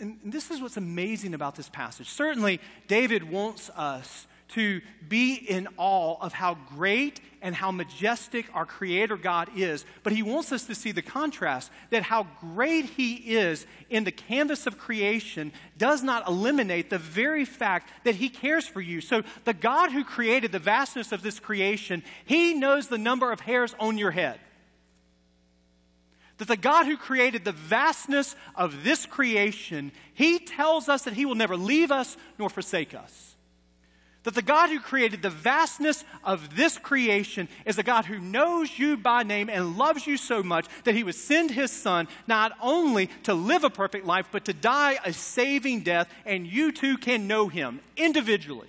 And 0.00 0.18
this 0.24 0.50
is 0.50 0.60
what's 0.60 0.76
amazing 0.76 1.34
about 1.34 1.54
this 1.54 1.68
passage. 1.68 2.08
Certainly, 2.08 2.60
David 2.88 3.22
wants 3.22 3.70
us 3.70 4.26
to 4.48 4.80
be 5.08 5.34
in 5.34 5.68
awe 5.76 6.16
of 6.20 6.32
how 6.32 6.56
great 6.76 7.20
and 7.42 7.54
how 7.54 7.70
majestic 7.70 8.46
our 8.54 8.66
Creator 8.66 9.16
God 9.16 9.48
is. 9.56 9.84
But 10.02 10.12
He 10.12 10.22
wants 10.22 10.52
us 10.52 10.64
to 10.64 10.74
see 10.74 10.92
the 10.92 11.02
contrast 11.02 11.70
that 11.90 12.02
how 12.02 12.26
great 12.40 12.86
He 12.86 13.14
is 13.14 13.66
in 13.90 14.04
the 14.04 14.12
canvas 14.12 14.66
of 14.66 14.78
creation 14.78 15.52
does 15.78 16.02
not 16.02 16.26
eliminate 16.26 16.90
the 16.90 16.98
very 16.98 17.44
fact 17.44 17.90
that 18.04 18.16
He 18.16 18.28
cares 18.28 18.66
for 18.66 18.80
you. 18.80 19.00
So, 19.00 19.22
the 19.44 19.54
God 19.54 19.92
who 19.92 20.04
created 20.04 20.52
the 20.52 20.58
vastness 20.58 21.12
of 21.12 21.22
this 21.22 21.38
creation, 21.38 22.02
He 22.24 22.54
knows 22.54 22.88
the 22.88 22.98
number 22.98 23.32
of 23.32 23.40
hairs 23.40 23.74
on 23.78 23.98
your 23.98 24.10
head. 24.10 24.40
That 26.38 26.48
the 26.48 26.56
God 26.56 26.86
who 26.86 26.96
created 26.96 27.44
the 27.44 27.52
vastness 27.52 28.36
of 28.54 28.84
this 28.84 29.06
creation, 29.06 29.92
He 30.14 30.38
tells 30.38 30.88
us 30.88 31.02
that 31.02 31.14
He 31.14 31.24
will 31.26 31.34
never 31.34 31.56
leave 31.56 31.90
us 31.90 32.16
nor 32.38 32.50
forsake 32.50 32.94
us 32.94 33.35
that 34.26 34.35
the 34.35 34.42
God 34.42 34.71
who 34.71 34.80
created 34.80 35.23
the 35.23 35.30
vastness 35.30 36.04
of 36.25 36.56
this 36.56 36.78
creation 36.78 37.49
is 37.64 37.78
a 37.78 37.85
God 37.85 38.06
who 38.06 38.18
knows 38.18 38.76
you 38.76 38.97
by 38.97 39.23
name 39.23 39.49
and 39.49 39.78
loves 39.78 40.04
you 40.04 40.16
so 40.16 40.42
much 40.42 40.66
that 40.83 40.97
he 40.97 41.04
would 41.04 41.14
send 41.14 41.52
his 41.52 41.71
son 41.71 42.09
not 42.26 42.50
only 42.61 43.09
to 43.23 43.35
live 43.35 43.62
a 43.62 43.71
perfect 43.71 44.04
life, 44.04 44.26
but 44.33 44.45
to 44.47 44.52
die 44.52 44.99
a 45.04 45.12
saving 45.12 45.83
death, 45.83 46.09
and 46.25 46.45
you 46.45 46.73
too 46.73 46.99
can 46.99 47.28
know 47.28 47.47
him 47.47 47.78
individually. 47.97 48.66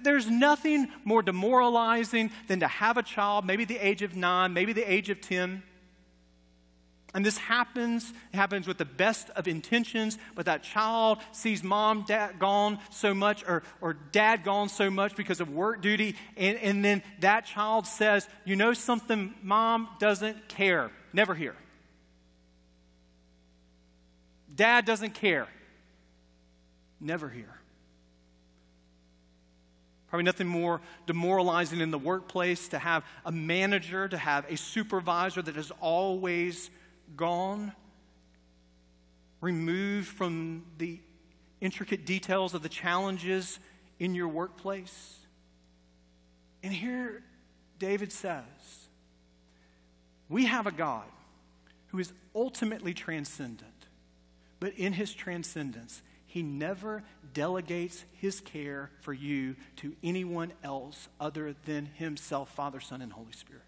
There's 0.00 0.30
nothing 0.30 0.88
more 1.04 1.20
demoralizing 1.20 2.30
than 2.48 2.60
to 2.60 2.68
have 2.68 2.96
a 2.96 3.02
child, 3.02 3.44
maybe 3.44 3.66
the 3.66 3.76
age 3.76 4.00
of 4.00 4.16
nine, 4.16 4.54
maybe 4.54 4.72
the 4.72 4.90
age 4.90 5.10
of 5.10 5.20
10 5.20 5.62
and 7.14 7.24
this 7.24 7.36
happens, 7.36 8.10
it 8.32 8.36
happens 8.36 8.66
with 8.66 8.78
the 8.78 8.86
best 8.86 9.28
of 9.30 9.46
intentions, 9.46 10.16
but 10.34 10.46
that 10.46 10.62
child 10.62 11.18
sees 11.32 11.62
mom 11.62 12.04
dad 12.06 12.38
gone 12.38 12.78
so 12.90 13.12
much 13.12 13.44
or, 13.46 13.62
or 13.82 13.94
dad 14.12 14.44
gone 14.44 14.70
so 14.70 14.90
much 14.90 15.14
because 15.14 15.40
of 15.40 15.50
work 15.50 15.82
duty, 15.82 16.16
and, 16.38 16.56
and 16.58 16.84
then 16.84 17.02
that 17.20 17.44
child 17.44 17.86
says, 17.86 18.26
You 18.46 18.56
know 18.56 18.72
something, 18.72 19.34
mom 19.42 19.88
doesn't 19.98 20.48
care. 20.48 20.90
Never 21.12 21.34
hear. 21.34 21.54
Dad 24.54 24.86
doesn't 24.86 25.14
care. 25.14 25.48
Never 26.98 27.28
hear. 27.28 27.48
Probably 30.08 30.24
nothing 30.24 30.46
more 30.46 30.80
demoralizing 31.06 31.80
in 31.80 31.90
the 31.90 31.98
workplace 31.98 32.68
to 32.68 32.78
have 32.78 33.04
a 33.24 33.32
manager, 33.32 34.08
to 34.08 34.18
have 34.18 34.44
a 34.50 34.56
supervisor 34.56 35.42
that 35.42 35.56
is 35.56 35.70
always 35.80 36.70
gone, 37.16 37.72
removed 39.40 40.08
from 40.08 40.64
the 40.78 41.00
intricate 41.60 42.04
details 42.04 42.54
of 42.54 42.62
the 42.62 42.68
challenges 42.68 43.58
in 43.98 44.14
your 44.14 44.28
workplace. 44.28 45.18
And 46.62 46.72
here 46.72 47.22
David 47.78 48.12
says, 48.12 48.44
We 50.28 50.46
have 50.46 50.66
a 50.66 50.72
God 50.72 51.06
who 51.88 51.98
is 51.98 52.12
ultimately 52.34 52.94
transcendent, 52.94 53.86
but 54.60 54.72
in 54.74 54.92
his 54.92 55.12
transcendence, 55.12 56.02
he 56.26 56.42
never 56.42 57.02
delegates 57.34 58.04
his 58.12 58.40
care 58.40 58.90
for 59.00 59.12
you 59.12 59.54
to 59.76 59.94
anyone 60.02 60.52
else 60.64 61.08
other 61.20 61.54
than 61.66 61.86
himself, 61.86 62.50
Father, 62.54 62.80
Son, 62.80 63.02
and 63.02 63.12
Holy 63.12 63.32
Spirit. 63.32 63.62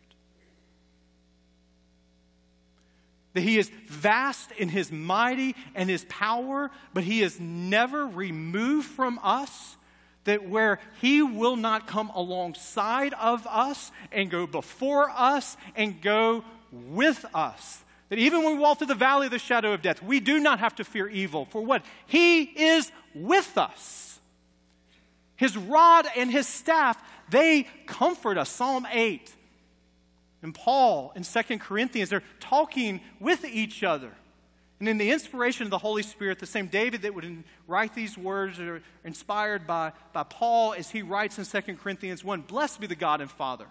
That 3.34 3.42
he 3.42 3.58
is 3.58 3.70
vast 3.88 4.52
in 4.52 4.68
his 4.68 4.90
mighty 4.90 5.54
and 5.74 5.90
his 5.90 6.06
power, 6.08 6.70
but 6.94 7.04
he 7.04 7.20
is 7.20 7.38
never 7.38 8.06
removed 8.06 8.86
from 8.86 9.20
us 9.22 9.76
that 10.24 10.48
where 10.48 10.80
he 11.00 11.20
will 11.22 11.56
not 11.56 11.86
come 11.86 12.10
alongside 12.14 13.12
of 13.14 13.46
us 13.46 13.92
and 14.10 14.30
go 14.30 14.46
before 14.46 15.10
us 15.10 15.56
and 15.76 16.00
go 16.00 16.44
with 16.72 17.24
us. 17.34 17.82
That 18.08 18.18
even 18.18 18.42
when 18.42 18.54
we 18.54 18.58
walk 18.58 18.78
through 18.78 18.86
the 18.88 18.94
valley 18.94 19.26
of 19.26 19.32
the 19.32 19.38
shadow 19.38 19.72
of 19.72 19.82
death, 19.82 20.02
we 20.02 20.20
do 20.20 20.38
not 20.38 20.60
have 20.60 20.74
to 20.76 20.84
fear 20.84 21.08
evil. 21.08 21.46
For 21.46 21.60
what? 21.60 21.84
He 22.06 22.42
is 22.42 22.90
with 23.14 23.58
us. 23.58 24.20
His 25.36 25.56
rod 25.56 26.06
and 26.16 26.30
his 26.30 26.46
staff, 26.46 27.02
they 27.30 27.66
comfort 27.86 28.38
us. 28.38 28.48
Psalm 28.48 28.86
8 28.90 29.34
and 30.44 30.54
Paul 30.54 31.10
in 31.16 31.24
2 31.24 31.58
Corinthians, 31.58 32.10
they're 32.10 32.22
talking 32.38 33.00
with 33.18 33.46
each 33.46 33.82
other. 33.82 34.10
And 34.78 34.86
in 34.86 34.98
the 34.98 35.10
inspiration 35.10 35.64
of 35.64 35.70
the 35.70 35.78
Holy 35.78 36.02
Spirit, 36.02 36.38
the 36.38 36.44
same 36.44 36.66
David 36.66 37.00
that 37.02 37.14
would 37.14 37.44
write 37.66 37.94
these 37.94 38.18
words 38.18 38.60
are 38.60 38.82
inspired 39.04 39.66
by, 39.66 39.92
by 40.12 40.22
Paul 40.24 40.74
as 40.74 40.90
he 40.90 41.00
writes 41.00 41.38
in 41.38 41.62
2 41.62 41.76
Corinthians 41.76 42.22
1 42.22 42.42
Blessed 42.42 42.78
be 42.78 42.86
the 42.86 42.94
God 42.94 43.22
and 43.22 43.30
Father 43.30 43.64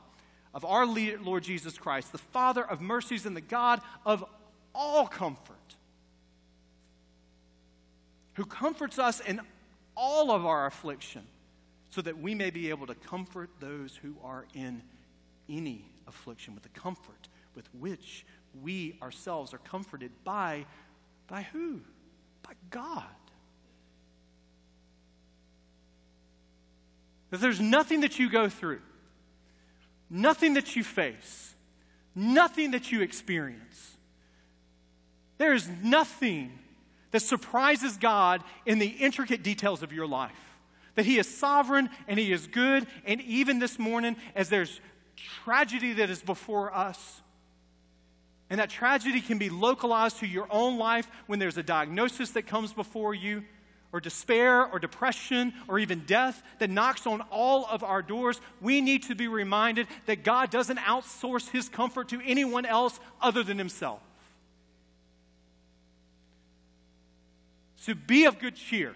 of 0.52 0.66
our 0.66 0.88
Lord 0.88 1.44
Jesus 1.44 1.78
Christ, 1.78 2.12
the 2.12 2.18
Father 2.18 2.64
of 2.64 2.82
mercies 2.82 3.28
and 3.28 3.38
the 3.38 3.42
God 3.42 3.80
of 4.04 4.26
all 4.74 5.06
comfort, 5.06 5.76
who 8.34 8.46
comforts 8.46 8.98
us 8.98 9.20
in 9.20 9.42
all 9.96 10.32
of 10.32 10.44
our 10.44 10.66
affliction, 10.66 11.22
so 11.92 12.02
that 12.02 12.18
we 12.18 12.34
may 12.34 12.50
be 12.50 12.72
able 12.72 12.88
to 12.88 12.96
comfort 12.96 13.52
those 13.60 13.96
who 13.96 14.16
are 14.24 14.48
in 14.56 14.82
any 15.48 15.86
affliction 16.08 16.54
with 16.54 16.64
the 16.64 16.70
comfort 16.70 17.30
with 17.56 17.74
which 17.76 18.26
we 18.62 18.98
ourselves 19.02 19.54
are 19.54 19.60
comforted 19.60 20.12
by 20.24 20.66
by 21.28 21.44
who? 21.44 21.80
By 22.44 22.54
God. 22.70 23.04
That 27.30 27.42
there's 27.42 27.60
nothing 27.60 28.02
that 28.02 28.20
you 28.20 28.30
go 28.30 28.50
through, 28.50 28.82
nothing 30.10 30.54
that 30.54 30.76
you 30.76 30.84
face, 30.84 31.56
nothing 32.14 32.72
that 32.72 32.92
you 32.92 33.02
experience. 33.02 33.98
There 35.40 35.54
is 35.54 35.68
nothing 35.82 36.60
that 37.12 37.22
surprises 37.22 37.98
God 37.98 38.44
in 38.66 38.78
the 38.78 38.88
intricate 38.88 39.42
details 39.42 39.82
of 39.82 39.92
your 39.92 40.06
life. 40.06 40.32
That 40.96 41.06
He 41.06 41.18
is 41.18 41.28
sovereign 41.28 41.90
and 42.08 42.20
He 42.20 42.32
is 42.32 42.46
good. 42.46 42.86
And 43.06 43.20
even 43.22 43.58
this 43.58 43.80
morning, 43.80 44.16
as 44.36 44.50
there's 44.50 44.80
tragedy 45.16 45.94
that 45.94 46.10
is 46.10 46.22
before 46.22 46.74
us, 46.74 47.22
and 48.50 48.60
that 48.60 48.70
tragedy 48.70 49.22
can 49.22 49.38
be 49.38 49.50
localized 49.50 50.20
to 50.20 50.28
your 50.28 50.48
own 50.52 50.78
life 50.78 51.10
when 51.28 51.40
there's 51.40 51.58
a 51.58 51.64
diagnosis 51.64 52.32
that 52.32 52.44
comes 52.44 52.74
before 52.74 53.16
you, 53.16 53.44
or 53.92 54.00
despair, 54.00 54.66
or 54.66 54.80
depression, 54.80 55.54
or 55.68 55.78
even 55.78 56.00
death 56.06 56.42
that 56.60 56.70
knocks 56.70 57.06
on 57.06 57.22
all 57.32 57.66
of 57.66 57.84
our 57.84 58.02
doors. 58.02 58.42
We 58.60 58.82
need 58.82 59.04
to 59.04 59.16
be 59.16 59.28
reminded 59.28 59.88
that 60.08 60.24
God 60.24 60.50
doesn't 60.50 60.78
outsource 60.78 61.50
his 61.50 61.70
comfort 61.70 62.10
to 62.10 62.22
anyone 62.26 62.66
else 62.66 63.00
other 63.22 63.44
than 63.44 63.60
himself. 63.60 64.00
So 67.76 67.94
be 67.94 68.26
of 68.26 68.40
good 68.40 68.56
cheer. 68.56 68.96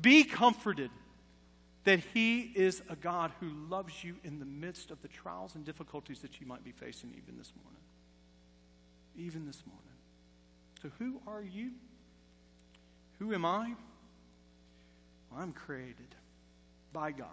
Be 0.00 0.24
comforted 0.24 0.90
that 1.84 2.00
He 2.14 2.40
is 2.54 2.82
a 2.88 2.96
God 2.96 3.32
who 3.40 3.48
loves 3.68 4.04
you 4.04 4.16
in 4.24 4.38
the 4.38 4.44
midst 4.44 4.90
of 4.90 5.00
the 5.02 5.08
trials 5.08 5.54
and 5.54 5.64
difficulties 5.64 6.20
that 6.20 6.40
you 6.40 6.46
might 6.46 6.64
be 6.64 6.72
facing 6.72 7.10
even 7.10 7.38
this 7.38 7.52
morning. 7.62 7.80
Even 9.16 9.46
this 9.46 9.62
morning. 9.66 9.84
So, 10.82 10.90
who 10.98 11.20
are 11.26 11.42
you? 11.42 11.72
Who 13.18 13.34
am 13.34 13.44
I? 13.44 13.74
Well, 15.30 15.40
I'm 15.40 15.52
created 15.52 16.14
by 16.92 17.10
God. 17.12 17.28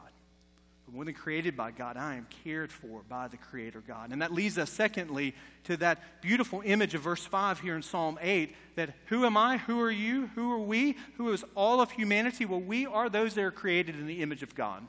More 0.93 1.03
than 1.03 1.15
created 1.15 1.57
by 1.57 1.71
God, 1.71 1.97
I 1.97 2.15
am 2.15 2.27
cared 2.43 2.71
for 2.71 3.01
by 3.09 3.27
the 3.27 3.37
Creator 3.37 3.83
God. 3.87 4.11
And 4.11 4.21
that 4.21 4.31
leads 4.31 4.57
us, 4.57 4.69
secondly, 4.69 5.33
to 5.63 5.77
that 5.77 6.21
beautiful 6.21 6.61
image 6.63 6.93
of 6.93 7.01
verse 7.01 7.25
5 7.25 7.59
here 7.59 7.75
in 7.75 7.81
Psalm 7.81 8.19
8 8.21 8.55
that 8.75 8.93
who 9.07 9.25
am 9.25 9.35
I? 9.35 9.57
Who 9.57 9.81
are 9.81 9.91
you? 9.91 10.27
Who 10.35 10.51
are 10.51 10.59
we? 10.59 10.95
Who 11.17 11.33
is 11.33 11.43
all 11.55 11.81
of 11.81 11.91
humanity? 11.91 12.45
Well, 12.45 12.61
we 12.61 12.85
are 12.85 13.09
those 13.09 13.33
that 13.33 13.43
are 13.43 13.51
created 13.51 13.95
in 13.95 14.05
the 14.05 14.21
image 14.21 14.43
of 14.43 14.53
God. 14.53 14.87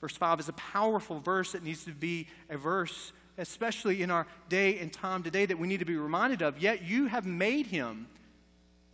Verse 0.00 0.16
5 0.16 0.40
is 0.40 0.48
a 0.48 0.54
powerful 0.54 1.18
verse 1.18 1.52
that 1.52 1.64
needs 1.64 1.84
to 1.84 1.92
be 1.92 2.28
a 2.48 2.56
verse, 2.56 3.12
especially 3.36 4.02
in 4.02 4.10
our 4.10 4.26
day 4.48 4.78
and 4.78 4.92
time 4.92 5.22
today, 5.22 5.44
that 5.44 5.58
we 5.58 5.66
need 5.66 5.80
to 5.80 5.84
be 5.84 5.96
reminded 5.96 6.42
of. 6.42 6.58
Yet 6.58 6.82
you 6.82 7.06
have 7.06 7.26
made 7.26 7.66
him 7.66 8.06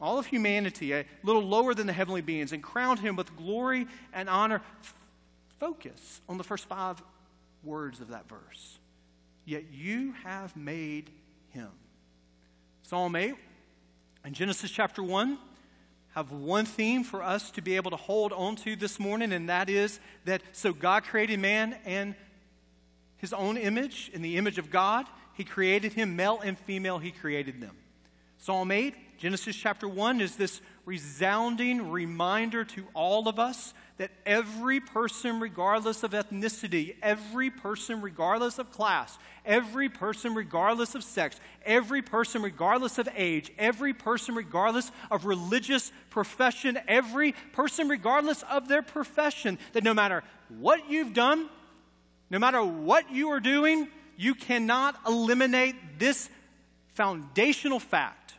all 0.00 0.18
of 0.18 0.26
humanity, 0.26 0.92
a 0.92 1.04
little 1.22 1.42
lower 1.42 1.74
than 1.74 1.86
the 1.86 1.92
heavenly 1.92 2.20
beings, 2.20 2.52
and 2.52 2.62
crowned 2.62 3.00
him 3.00 3.16
with 3.16 3.36
glory 3.36 3.86
and 4.12 4.28
honor 4.28 4.62
focus 5.58 6.20
on 6.28 6.38
the 6.38 6.44
first 6.44 6.66
five 6.66 7.02
words 7.62 8.00
of 8.00 8.08
that 8.08 8.28
verse. 8.28 8.78
Yet 9.44 9.64
you 9.72 10.14
have 10.24 10.56
made 10.56 11.10
him. 11.50 11.70
Psalm 12.82 13.16
8 13.16 13.34
and 14.24 14.34
Genesis 14.34 14.70
chapter 14.70 15.02
1 15.02 15.38
have 16.14 16.32
one 16.32 16.64
theme 16.64 17.04
for 17.04 17.22
us 17.22 17.50
to 17.52 17.62
be 17.62 17.76
able 17.76 17.90
to 17.90 17.96
hold 17.96 18.32
on 18.32 18.56
to 18.56 18.76
this 18.76 18.98
morning, 18.98 19.32
and 19.32 19.48
that 19.48 19.70
is 19.70 20.00
that 20.24 20.42
so 20.52 20.72
God 20.72 21.04
created 21.04 21.38
man 21.38 21.76
and 21.84 22.14
his 23.18 23.32
own 23.32 23.56
image, 23.56 24.10
in 24.12 24.22
the 24.22 24.36
image 24.36 24.58
of 24.58 24.70
God. 24.70 25.06
He 25.34 25.44
created 25.44 25.92
him, 25.92 26.16
male 26.16 26.40
and 26.42 26.58
female, 26.58 26.98
he 26.98 27.10
created 27.10 27.60
them. 27.60 27.76
Psalm 28.38 28.70
8, 28.70 29.18
Genesis 29.18 29.56
chapter 29.56 29.88
1 29.88 30.20
is 30.20 30.36
this 30.36 30.60
resounding 30.84 31.90
reminder 31.90 32.64
to 32.64 32.84
all 32.94 33.28
of 33.28 33.38
us 33.38 33.74
that 33.98 34.12
every 34.24 34.78
person, 34.78 35.40
regardless 35.40 36.04
of 36.04 36.12
ethnicity, 36.12 36.94
every 37.02 37.50
person, 37.50 38.00
regardless 38.00 38.58
of 38.60 38.70
class, 38.70 39.18
every 39.44 39.88
person, 39.88 40.34
regardless 40.34 40.94
of 40.94 41.02
sex, 41.02 41.40
every 41.66 42.00
person, 42.00 42.40
regardless 42.40 42.98
of 42.98 43.08
age, 43.16 43.52
every 43.58 43.92
person, 43.92 44.36
regardless 44.36 44.92
of 45.10 45.26
religious 45.26 45.90
profession, 46.10 46.78
every 46.86 47.32
person, 47.52 47.88
regardless 47.88 48.44
of 48.44 48.68
their 48.68 48.82
profession, 48.82 49.58
that 49.72 49.82
no 49.82 49.92
matter 49.92 50.22
what 50.60 50.88
you've 50.88 51.12
done, 51.12 51.48
no 52.30 52.38
matter 52.38 52.62
what 52.62 53.10
you 53.10 53.30
are 53.30 53.40
doing, 53.40 53.88
you 54.16 54.34
cannot 54.34 54.96
eliminate 55.06 55.74
this 55.98 56.30
foundational 56.94 57.80
fact 57.80 58.34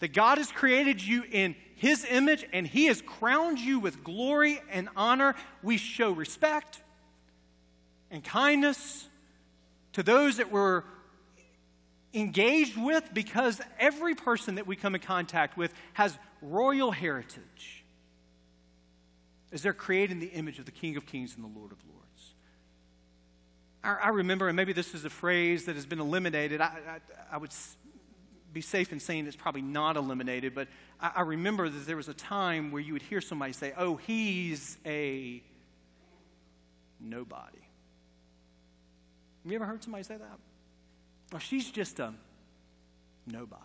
that 0.00 0.12
God 0.12 0.38
has 0.38 0.50
created 0.50 1.02
you 1.02 1.24
in 1.30 1.54
his 1.80 2.04
image 2.10 2.44
and 2.52 2.66
he 2.66 2.88
has 2.88 3.00
crowned 3.00 3.58
you 3.58 3.80
with 3.80 4.04
glory 4.04 4.60
and 4.70 4.90
honor, 4.96 5.34
we 5.62 5.78
show 5.78 6.12
respect 6.12 6.82
and 8.10 8.22
kindness 8.22 9.08
to 9.94 10.02
those 10.02 10.36
that 10.36 10.52
we're 10.52 10.82
engaged 12.12 12.76
with 12.76 13.08
because 13.14 13.62
every 13.78 14.14
person 14.14 14.56
that 14.56 14.66
we 14.66 14.76
come 14.76 14.94
in 14.94 15.00
contact 15.00 15.56
with 15.56 15.72
has 15.94 16.18
royal 16.42 16.90
heritage 16.90 17.82
as 19.50 19.62
they're 19.62 19.72
created 19.72 20.12
in 20.12 20.20
the 20.20 20.26
image 20.26 20.58
of 20.58 20.66
the 20.66 20.72
King 20.72 20.98
of 20.98 21.06
Kings 21.06 21.34
and 21.34 21.42
the 21.42 21.58
Lord 21.58 21.72
of 21.72 21.78
Lords. 21.88 22.34
I, 23.82 24.10
remember, 24.10 24.48
and 24.48 24.56
maybe 24.56 24.74
this 24.74 24.94
is 24.94 25.06
a 25.06 25.10
phrase 25.10 25.64
that 25.64 25.76
has 25.76 25.86
been 25.86 26.00
eliminated, 26.00 26.60
I, 26.60 26.66
I, 26.66 27.00
I 27.32 27.38
would 27.38 27.52
be 28.52 28.60
safe 28.60 28.92
in 28.92 29.00
saying 29.00 29.26
it's 29.26 29.36
probably 29.36 29.62
not 29.62 29.96
eliminated, 29.96 30.54
but 30.54 30.68
I, 31.00 31.12
I 31.16 31.20
remember 31.22 31.68
that 31.68 31.86
there 31.86 31.96
was 31.96 32.08
a 32.08 32.14
time 32.14 32.70
where 32.70 32.82
you 32.82 32.92
would 32.92 33.02
hear 33.02 33.20
somebody 33.20 33.52
say, 33.52 33.72
Oh, 33.76 33.96
he's 33.96 34.78
a 34.84 35.42
nobody. 36.98 37.58
Have 39.42 39.52
you 39.52 39.56
ever 39.56 39.64
heard 39.64 39.82
somebody 39.82 40.04
say 40.04 40.16
that? 40.16 40.38
Well, 41.32 41.40
she's 41.40 41.70
just 41.70 41.98
a 42.00 42.12
nobody. 43.26 43.64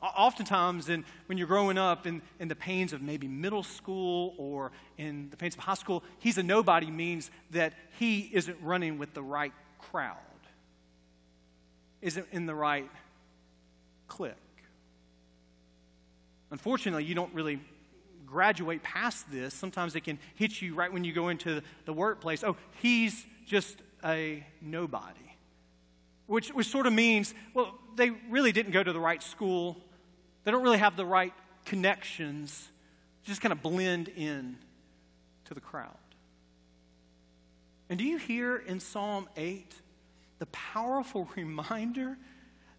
Oftentimes, 0.00 0.88
in, 0.88 1.04
when 1.26 1.38
you're 1.38 1.46
growing 1.46 1.78
up 1.78 2.08
in, 2.08 2.22
in 2.40 2.48
the 2.48 2.56
pains 2.56 2.92
of 2.92 3.02
maybe 3.02 3.28
middle 3.28 3.62
school 3.62 4.34
or 4.36 4.72
in 4.98 5.30
the 5.30 5.36
pains 5.36 5.54
of 5.54 5.60
high 5.60 5.74
school, 5.74 6.02
he's 6.18 6.38
a 6.38 6.42
nobody 6.42 6.90
means 6.90 7.30
that 7.52 7.72
he 8.00 8.30
isn't 8.32 8.56
running 8.62 8.98
with 8.98 9.14
the 9.14 9.22
right 9.22 9.52
crowd 9.78 10.16
isn't 12.02 12.26
in 12.32 12.46
the 12.46 12.54
right 12.54 12.90
clique. 14.08 14.34
Unfortunately, 16.50 17.04
you 17.04 17.14
don't 17.14 17.32
really 17.32 17.60
graduate 18.26 18.82
past 18.82 19.30
this. 19.30 19.54
Sometimes 19.54 19.96
it 19.96 20.02
can 20.02 20.18
hit 20.34 20.60
you 20.60 20.74
right 20.74 20.92
when 20.92 21.04
you 21.04 21.12
go 21.12 21.28
into 21.28 21.62
the 21.86 21.92
workplace. 21.92 22.44
Oh, 22.44 22.56
he's 22.80 23.24
just 23.46 23.78
a 24.04 24.44
nobody. 24.60 25.18
Which, 26.26 26.48
which 26.50 26.66
sort 26.66 26.86
of 26.86 26.92
means, 26.92 27.34
well, 27.54 27.74
they 27.96 28.10
really 28.28 28.52
didn't 28.52 28.72
go 28.72 28.82
to 28.82 28.92
the 28.92 29.00
right 29.00 29.22
school. 29.22 29.76
They 30.44 30.50
don't 30.50 30.62
really 30.62 30.78
have 30.78 30.96
the 30.96 31.06
right 31.06 31.32
connections. 31.64 32.70
Just 33.24 33.40
kind 33.40 33.52
of 33.52 33.62
blend 33.62 34.08
in 34.08 34.56
to 35.44 35.54
the 35.54 35.60
crowd. 35.60 35.96
And 37.88 37.98
do 37.98 38.04
you 38.04 38.16
hear 38.16 38.56
in 38.56 38.80
Psalm 38.80 39.28
8 39.36 39.74
the 40.42 40.46
powerful 40.46 41.28
reminder 41.36 42.18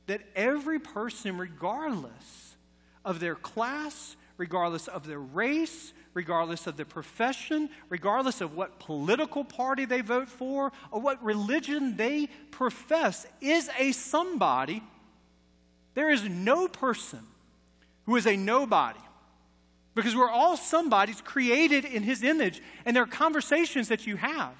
that 0.08 0.20
every 0.36 0.80
person, 0.80 1.38
regardless 1.38 2.58
of 3.06 3.22
their 3.22 3.36
class, 3.36 4.18
regardless 4.36 4.90
of 4.90 5.08
their 5.08 5.22
race, 5.22 5.94
regardless 6.14 6.68
of 6.68 6.76
their 6.76 6.86
profession, 6.86 7.70
regardless 7.88 8.42
of 8.42 8.54
what 8.54 8.80
political 8.80 9.46
party 9.46 9.86
they 9.86 10.02
vote 10.02 10.28
for, 10.28 10.74
or 10.92 11.00
what 11.00 11.24
religion 11.24 11.96
they 11.96 12.28
profess, 12.52 13.26
is 13.40 13.70
a 13.80 13.94
somebody. 13.94 14.84
There 15.94 16.10
is 16.10 16.28
no 16.28 16.68
person 16.68 17.22
who 18.06 18.18
is 18.18 18.28
a 18.28 18.36
nobody 18.36 19.00
because 19.96 20.18
we're 20.18 20.30
all 20.30 20.58
somebodies 20.58 21.22
created 21.22 21.86
in 21.86 22.04
his 22.04 22.24
image, 22.24 22.62
and 22.86 22.94
there 22.94 23.04
are 23.04 23.08
conversations 23.08 23.88
that 23.88 24.06
you 24.06 24.18
have. 24.18 24.54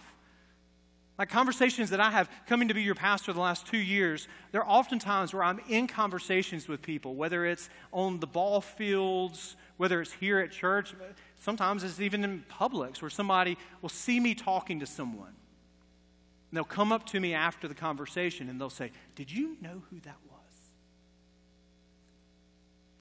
Like 1.18 1.30
conversations 1.30 1.92
that 1.92 2.00
I 2.00 2.10
have 2.10 2.30
coming 2.48 2.70
to 2.70 2.74
be 2.74 2.82
your 2.82 2.96
pastor 2.96 3.34
the 3.34 3.40
last 3.40 3.68
two 3.68 3.78
years, 3.78 4.28
there 4.52 4.62
are 4.62 4.70
often 4.70 4.98
times 4.98 5.34
where 5.34 5.44
I'm 5.44 5.60
in 5.70 5.86
conversations 5.86 6.68
with 6.68 6.82
people, 6.82 7.16
whether 7.16 7.46
it's 7.46 7.70
on 7.92 8.20
the 8.20 8.26
ball 8.26 8.62
fields, 8.62 9.56
whether 9.78 10.02
it's 10.02 10.12
here 10.14 10.40
at 10.40 10.52
church, 10.52 10.96
sometimes 11.40 11.84
it's 11.84 12.00
even 12.00 12.24
in 12.24 12.44
publics 12.50 13.02
where 13.02 13.12
somebody 13.12 13.58
will 13.82 13.90
see 13.90 14.20
me 14.20 14.34
talking 14.34 14.80
to 14.80 14.88
someone. 14.88 15.28
And 15.28 16.58
they'll 16.58 16.64
come 16.64 16.92
up 16.92 17.06
to 17.08 17.20
me 17.20 17.36
after 17.36 17.68
the 17.68 17.76
conversation 17.76 18.50
and 18.50 18.60
they'll 18.60 18.70
say, 18.72 18.92
Did 19.16 19.32
you 19.32 19.58
know 19.62 19.84
who 19.92 20.00
that 20.00 20.18
was? 20.30 20.40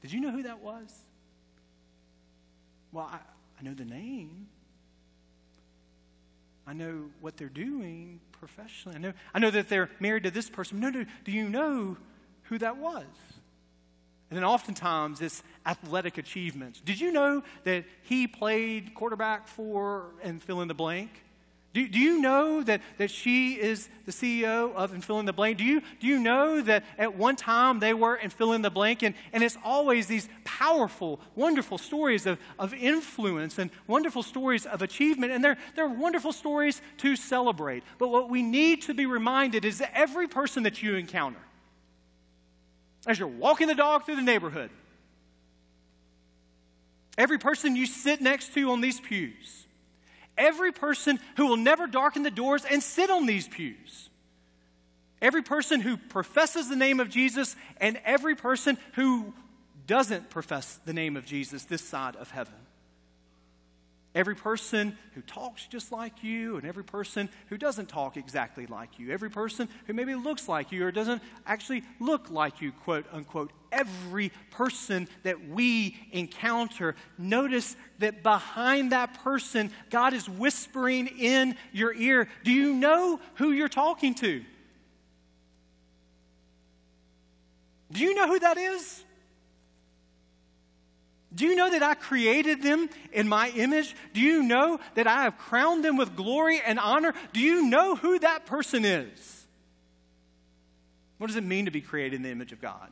Did 0.03 0.13
you 0.13 0.21
know 0.21 0.31
who 0.31 0.43
that 0.43 0.61
was? 0.61 1.05
Well, 2.93 3.09
I, 3.11 3.19
I 3.59 3.63
know 3.63 3.73
the 3.73 3.87
name. 3.87 4.49
I 6.67 6.73
know 6.73 7.07
what 7.21 7.37
they're 7.37 7.49
doing 7.49 8.21
professionally. 8.33 8.97
I 8.97 9.01
know, 9.01 9.13
I 9.35 9.39
know 9.39 9.51
that 9.51 9.69
they're 9.69 9.91
married 10.01 10.23
to 10.25 10.31
this 10.31 10.49
person. 10.49 10.81
No, 10.81 10.91
no, 10.91 11.05
do 11.25 11.33
you 11.33 11.49
know 11.49 11.97
who 12.45 12.59
that 12.59 12.77
was? 12.77 13.05
And 14.31 14.37
then 14.37 14.45
oftentimes 14.45 15.21
it's 15.21 15.43
athletic 15.67 16.19
achievements. 16.19 16.81
Did 16.81 16.99
you 17.01 17.13
know 17.13 17.43
that 17.65 17.85
he 18.03 18.27
played 18.27 18.95
quarterback 18.95 19.47
for 19.47 20.15
and 20.23 20.43
fill 20.43 20.63
in 20.63 20.69
the 20.69 20.75
blank? 20.75 21.11
Do, 21.75 21.89
do 21.89 21.99
you 21.99 22.21
know 22.21 22.63
that, 22.65 22.83
that 22.99 23.11
she 23.11 23.55
is 23.55 23.89
the 24.05 24.13
CEO 24.13 24.75
of 24.75 24.93
and 24.93 25.03
fill 25.03 25.21
in 25.21 25.27
the 25.27 25.33
blank? 25.33 25.57
Do 25.57 25.65
you, 25.65 25.81
do 26.01 26.07
you 26.07 26.19
know 26.19 26.61
that 26.61 26.85
at 26.99 27.17
one 27.17 27.35
time 27.35 27.79
they 27.79 27.95
were 27.95 28.15
and 28.15 28.31
fill 28.31 28.53
in 28.53 28.61
the 28.61 28.71
blank? 28.71 29.03
And, 29.03 29.15
and 29.33 29.43
it's 29.43 29.57
always 29.65 30.07
these 30.07 30.29
powerful, 30.45 31.19
wonderful 31.35 31.79
stories 31.79 32.27
of, 32.27 32.39
of 32.59 32.75
influence 32.75 33.59
and 33.59 33.71
wonderful 33.87 34.23
stories 34.23 34.67
of 34.67 34.83
achievement. 34.83 35.33
And 35.33 35.43
they're, 35.43 35.57
they're 35.75 35.89
wonderful 35.89 36.33
stories 36.33 36.83
to 36.99 37.17
celebrate. 37.17 37.85
But 37.99 38.09
what 38.09 38.29
we 38.29 38.43
need 38.43 38.83
to 38.83 38.95
be 38.95 39.07
reminded 39.07 39.65
is 39.65 39.79
that 39.79 39.93
every 39.95 40.29
person 40.29 40.65
that 40.65 40.83
you 40.83 40.97
encounter, 40.97 41.41
as 43.07 43.19
you're 43.19 43.29
walking 43.29 43.67
the 43.67 43.75
dog 43.75 44.05
through 44.05 44.17
the 44.17 44.23
neighborhood, 44.23 44.69
every 47.17 47.39
person 47.39 47.77
you 47.77 47.87
sit 47.87 48.21
next 48.21 48.53
to 48.53 48.71
on 48.71 48.83
these 48.83 49.01
pews, 49.01 49.62
every 50.37 50.73
person 50.73 51.19
who 51.37 51.47
will 51.47 51.57
never 51.57 51.87
darken 51.87 52.23
the 52.23 52.31
doors 52.31 52.65
and 52.65 52.83
sit 52.83 53.11
on 53.11 53.27
these 53.27 53.49
pews. 53.49 54.11
Every 55.21 55.43
person 55.43 55.81
who 55.81 55.97
professes 55.97 56.69
the 56.69 56.77
name 56.77 56.99
of 56.99 57.09
Jesus 57.09 57.55
and 57.77 58.01
every 58.05 58.35
person 58.35 58.77
who 58.95 59.33
doesn't 59.87 60.31
profess 60.31 60.81
the 60.85 60.93
name 60.93 61.17
of 61.17 61.25
Jesus 61.25 61.65
this 61.65 61.87
side 61.87 62.17
of 62.17 62.31
heaven. 62.31 62.55
Every 64.15 64.35
person 64.35 64.99
who 65.15 65.23
talks 65.23 65.67
just 65.67 65.91
like 65.91 66.23
you, 66.23 66.57
and 66.57 66.67
every 66.67 66.85
person 66.85 67.31
who 67.49 67.57
doesn't 67.57 67.89
talk 67.89 68.19
exactly 68.19 68.67
like 68.67 68.99
you. 68.99 69.11
Every 69.11 69.31
person 69.31 69.71
who 69.87 69.95
maybe 69.95 70.15
looks 70.15 70.49
like 70.49 70.71
you 70.71 70.85
or 70.85 70.93
doesn't 70.93 71.23
actually 71.47 71.83
look 71.99 72.31
like 72.31 72.61
you, 72.61 72.73
quote 72.73 73.07
unquote. 73.11 73.53
Every 73.71 74.31
person 74.51 75.09
that 75.23 75.49
we 75.49 75.97
encounter, 76.13 76.95
notice 77.17 77.75
that 78.01 78.23
behind 78.23 78.93
that 78.93 79.25
person, 79.25 79.71
God 79.89 80.13
is 80.13 80.29
whispering 80.29 81.07
in 81.07 81.57
your 81.73 81.95
ear. 81.95 82.29
Do 82.45 82.53
you 82.53 82.75
know 82.75 83.19
who 83.37 83.53
you're 83.53 83.71
talking 83.71 84.15
to? 84.17 84.45
Do 87.91 88.05
you 88.05 88.15
know 88.15 88.27
who 88.27 88.41
that 88.41 88.59
is? 88.59 89.05
Do 91.35 91.47
you 91.47 91.57
know 91.57 91.71
that 91.71 91.83
I 91.83 91.95
created 91.95 92.63
them 92.63 92.91
in 93.13 93.29
my 93.29 93.51
image? 93.51 93.95
Do 94.13 94.21
you 94.21 94.43
know 94.43 94.81
that 94.95 95.07
I 95.07 95.23
have 95.23 95.39
crowned 95.39 95.85
them 95.85 95.97
with 95.97 96.15
glory 96.15 96.61
and 96.65 96.79
honor? 96.79 97.15
Do 97.33 97.41
you 97.41 97.67
know 97.67 97.97
who 97.97 98.19
that 98.19 98.47
person 98.47 98.85
is? 98.85 99.47
What 101.19 101.29
does 101.29 101.37
it 101.37 101.45
mean 101.45 101.67
to 101.67 101.71
be 101.71 101.81
created 101.81 102.17
in 102.17 102.23
the 102.23 102.31
image 102.31 102.53
of 102.53 102.61
God? 102.61 102.89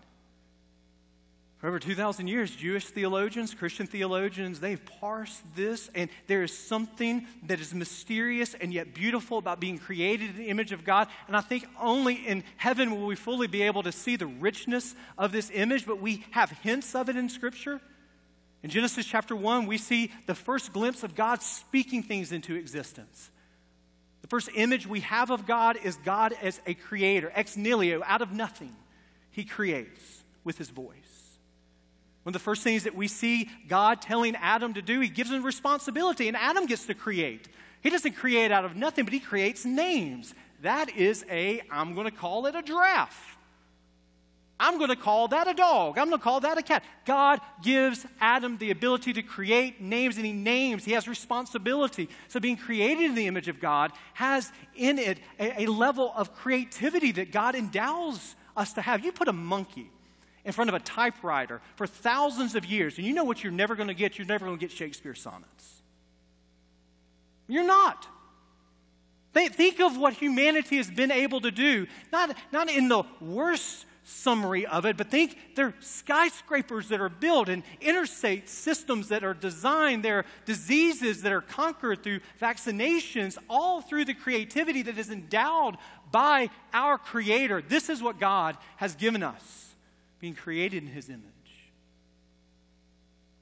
For 1.60 1.68
over 1.68 1.78
2,000 1.78 2.26
years, 2.26 2.56
Jewish 2.56 2.86
theologians, 2.86 3.52
Christian 3.52 3.86
theologians, 3.86 4.60
they've 4.60 4.82
parsed 5.00 5.42
this, 5.54 5.90
and 5.94 6.08
there 6.26 6.42
is 6.42 6.56
something 6.56 7.26
that 7.48 7.60
is 7.60 7.74
mysterious 7.74 8.54
and 8.54 8.72
yet 8.72 8.94
beautiful 8.94 9.36
about 9.36 9.60
being 9.60 9.76
created 9.76 10.30
in 10.30 10.36
the 10.38 10.48
image 10.48 10.72
of 10.72 10.84
God. 10.84 11.08
And 11.26 11.36
I 11.36 11.42
think 11.42 11.66
only 11.78 12.14
in 12.14 12.44
heaven 12.56 12.90
will 12.92 13.06
we 13.06 13.14
fully 13.14 13.46
be 13.46 13.60
able 13.60 13.82
to 13.82 13.92
see 13.92 14.16
the 14.16 14.26
richness 14.26 14.94
of 15.18 15.32
this 15.32 15.50
image, 15.52 15.84
but 15.84 16.00
we 16.00 16.24
have 16.30 16.50
hints 16.50 16.94
of 16.94 17.10
it 17.10 17.16
in 17.16 17.28
Scripture. 17.28 17.82
In 18.62 18.70
Genesis 18.70 19.06
chapter 19.06 19.34
1, 19.34 19.66
we 19.66 19.78
see 19.78 20.12
the 20.26 20.34
first 20.34 20.72
glimpse 20.72 21.02
of 21.02 21.14
God 21.14 21.42
speaking 21.42 22.02
things 22.02 22.30
into 22.30 22.54
existence. 22.54 23.30
The 24.22 24.28
first 24.28 24.50
image 24.54 24.86
we 24.86 25.00
have 25.00 25.30
of 25.30 25.46
God 25.46 25.78
is 25.82 25.96
God 26.04 26.34
as 26.42 26.60
a 26.66 26.74
creator, 26.74 27.32
ex 27.34 27.56
nihilo, 27.56 28.02
out 28.04 28.20
of 28.20 28.32
nothing. 28.32 28.76
He 29.30 29.44
creates 29.44 30.24
with 30.44 30.58
his 30.58 30.68
voice. 30.68 30.94
One 32.22 32.30
of 32.30 32.34
the 32.34 32.44
first 32.44 32.62
things 32.62 32.84
that 32.84 32.94
we 32.94 33.08
see 33.08 33.48
God 33.66 34.02
telling 34.02 34.36
Adam 34.36 34.74
to 34.74 34.82
do, 34.82 35.00
he 35.00 35.08
gives 35.08 35.30
him 35.30 35.42
responsibility, 35.42 36.28
and 36.28 36.36
Adam 36.36 36.66
gets 36.66 36.86
to 36.86 36.94
create. 36.94 37.48
He 37.82 37.88
doesn't 37.88 38.12
create 38.12 38.52
out 38.52 38.66
of 38.66 38.76
nothing, 38.76 39.04
but 39.04 39.14
he 39.14 39.20
creates 39.20 39.64
names. 39.64 40.34
That 40.60 40.94
is 40.94 41.24
a, 41.30 41.62
I'm 41.70 41.94
going 41.94 42.04
to 42.04 42.14
call 42.14 42.44
it 42.44 42.54
a 42.54 42.60
giraffe. 42.60 43.38
I'm 44.60 44.76
going 44.76 44.90
to 44.90 44.96
call 44.96 45.28
that 45.28 45.48
a 45.48 45.54
dog. 45.54 45.96
I'm 45.98 46.08
going 46.08 46.18
to 46.18 46.22
call 46.22 46.40
that 46.40 46.58
a 46.58 46.62
cat. 46.62 46.84
God 47.06 47.40
gives 47.62 48.04
Adam 48.20 48.58
the 48.58 48.70
ability 48.70 49.14
to 49.14 49.22
create 49.22 49.80
names, 49.80 50.18
and 50.18 50.26
he 50.26 50.32
names. 50.32 50.84
He 50.84 50.92
has 50.92 51.08
responsibility. 51.08 52.10
So, 52.28 52.38
being 52.38 52.58
created 52.58 53.04
in 53.04 53.14
the 53.14 53.26
image 53.26 53.48
of 53.48 53.58
God 53.58 53.90
has 54.12 54.52
in 54.76 54.98
it 54.98 55.18
a, 55.38 55.62
a 55.62 55.66
level 55.66 56.12
of 56.14 56.34
creativity 56.34 57.10
that 57.12 57.32
God 57.32 57.54
endows 57.54 58.36
us 58.54 58.74
to 58.74 58.82
have. 58.82 59.02
You 59.02 59.12
put 59.12 59.28
a 59.28 59.32
monkey 59.32 59.90
in 60.44 60.52
front 60.52 60.68
of 60.68 60.74
a 60.74 60.80
typewriter 60.80 61.62
for 61.76 61.86
thousands 61.86 62.54
of 62.54 62.66
years, 62.66 62.98
and 62.98 63.06
you 63.06 63.14
know 63.14 63.24
what 63.24 63.42
you're 63.42 63.52
never 63.52 63.74
going 63.74 63.88
to 63.88 63.94
get? 63.94 64.18
You're 64.18 64.26
never 64.26 64.44
going 64.44 64.58
to 64.58 64.60
get 64.60 64.70
Shakespeare 64.70 65.14
sonnets. 65.14 65.82
You're 67.48 67.64
not. 67.64 68.06
Think 69.32 69.80
of 69.80 69.96
what 69.96 70.12
humanity 70.12 70.76
has 70.76 70.90
been 70.90 71.10
able 71.10 71.40
to 71.40 71.50
do, 71.50 71.86
not, 72.12 72.36
not 72.52 72.68
in 72.68 72.88
the 72.88 73.04
worst 73.20 73.86
summary 74.10 74.66
of 74.66 74.84
it, 74.84 74.96
but 74.96 75.10
think 75.10 75.38
they're 75.54 75.74
skyscrapers 75.80 76.88
that 76.88 77.00
are 77.00 77.08
built 77.08 77.48
and 77.48 77.62
interstate 77.80 78.48
systems 78.48 79.08
that 79.08 79.24
are 79.24 79.34
designed. 79.34 80.04
There 80.04 80.18
are 80.18 80.24
diseases 80.44 81.22
that 81.22 81.32
are 81.32 81.40
conquered 81.40 82.02
through 82.02 82.20
vaccinations, 82.40 83.38
all 83.48 83.80
through 83.80 84.04
the 84.04 84.14
creativity 84.14 84.82
that 84.82 84.98
is 84.98 85.10
endowed 85.10 85.76
by 86.10 86.50
our 86.72 86.98
Creator. 86.98 87.62
This 87.62 87.88
is 87.88 88.02
what 88.02 88.18
God 88.18 88.56
has 88.76 88.94
given 88.94 89.22
us, 89.22 89.74
being 90.18 90.34
created 90.34 90.82
in 90.82 90.88
His 90.88 91.08
image. 91.08 91.24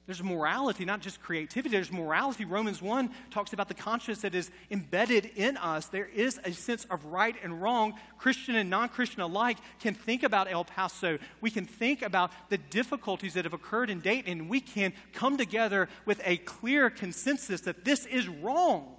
There's 0.09 0.23
morality, 0.23 0.85
not 0.85 1.01
just 1.01 1.21
creativity. 1.21 1.75
There's 1.75 1.91
morality. 1.91 2.43
Romans 2.43 2.81
1 2.81 3.11
talks 3.29 3.53
about 3.53 3.67
the 3.67 3.75
conscience 3.75 4.21
that 4.21 4.33
is 4.33 4.49
embedded 4.71 5.29
in 5.35 5.55
us. 5.55 5.85
There 5.85 6.07
is 6.07 6.39
a 6.43 6.51
sense 6.51 6.83
of 6.85 7.05
right 7.05 7.35
and 7.43 7.61
wrong. 7.61 7.93
Christian 8.17 8.55
and 8.55 8.71
non 8.71 8.89
Christian 8.89 9.21
alike 9.21 9.59
can 9.79 9.93
think 9.93 10.23
about 10.23 10.51
El 10.51 10.65
Paso. 10.65 11.19
We 11.41 11.51
can 11.51 11.65
think 11.65 12.01
about 12.01 12.31
the 12.49 12.57
difficulties 12.57 13.35
that 13.35 13.45
have 13.45 13.53
occurred 13.53 13.91
in 13.91 13.99
Dayton, 13.99 14.31
and 14.31 14.49
we 14.49 14.61
can 14.61 14.93
come 15.13 15.37
together 15.37 15.87
with 16.07 16.19
a 16.25 16.37
clear 16.37 16.89
consensus 16.89 17.61
that 17.61 17.85
this 17.85 18.07
is 18.07 18.27
wrong. 18.27 18.95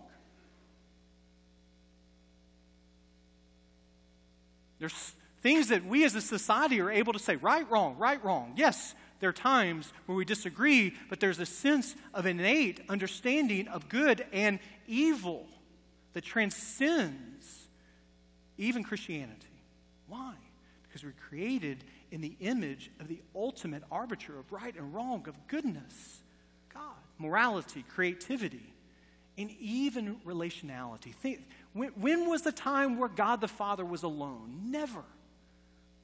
There's 4.79 5.13
things 5.43 5.71
that 5.71 5.85
we 5.85 6.05
as 6.05 6.15
a 6.15 6.21
society 6.21 6.81
are 6.81 6.89
able 6.89 7.15
to 7.15 7.19
say 7.19 7.35
right, 7.35 7.69
wrong, 7.69 7.97
right, 7.99 8.23
wrong. 8.25 8.53
Yes, 8.55 8.95
there 9.21 9.29
are 9.29 9.35
times 9.35 9.93
where 10.07 10.17
we 10.17 10.25
disagree, 10.25 10.95
but 11.09 11.21
there's 11.21 11.39
a 11.39 11.47
sense 11.47 11.95
of 12.13 12.27
innate 12.27 12.81
understanding 12.89 13.69
of 13.69 13.89
good 13.89 14.27
and 14.33 14.59
evil 14.87 15.47
that 16.15 16.25
transcends 16.25 17.69
even 18.59 18.83
Christianity. 18.83 19.47
Why? 20.09 20.35
Because 20.83 21.05
we're 21.05 21.15
created 21.29 21.85
in 22.11 22.21
the 22.21 22.35
image 22.41 22.91
of 22.99 23.09
the 23.09 23.21
ultimate 23.35 23.83
arbiter 23.93 24.39
of 24.39 24.51
right 24.51 24.75
and 24.75 24.93
wrong, 24.93 25.25
of 25.29 25.35
goodness, 25.47 26.23
God, 26.73 26.97
morality, 27.19 27.85
creativity, 27.89 28.73
and 29.39 29.51
even 29.61 30.17
relationality. 30.27 31.15
Think, 31.15 31.47
when, 31.73 31.91
when 31.91 32.29
was 32.29 32.43
the 32.43 32.53
time 32.53 32.99
where 32.99 33.09
God 33.09 33.41
the 33.41 33.49
Father 33.49 33.85
was 33.85 34.03
alone? 34.03 34.63
Never. 34.65 35.05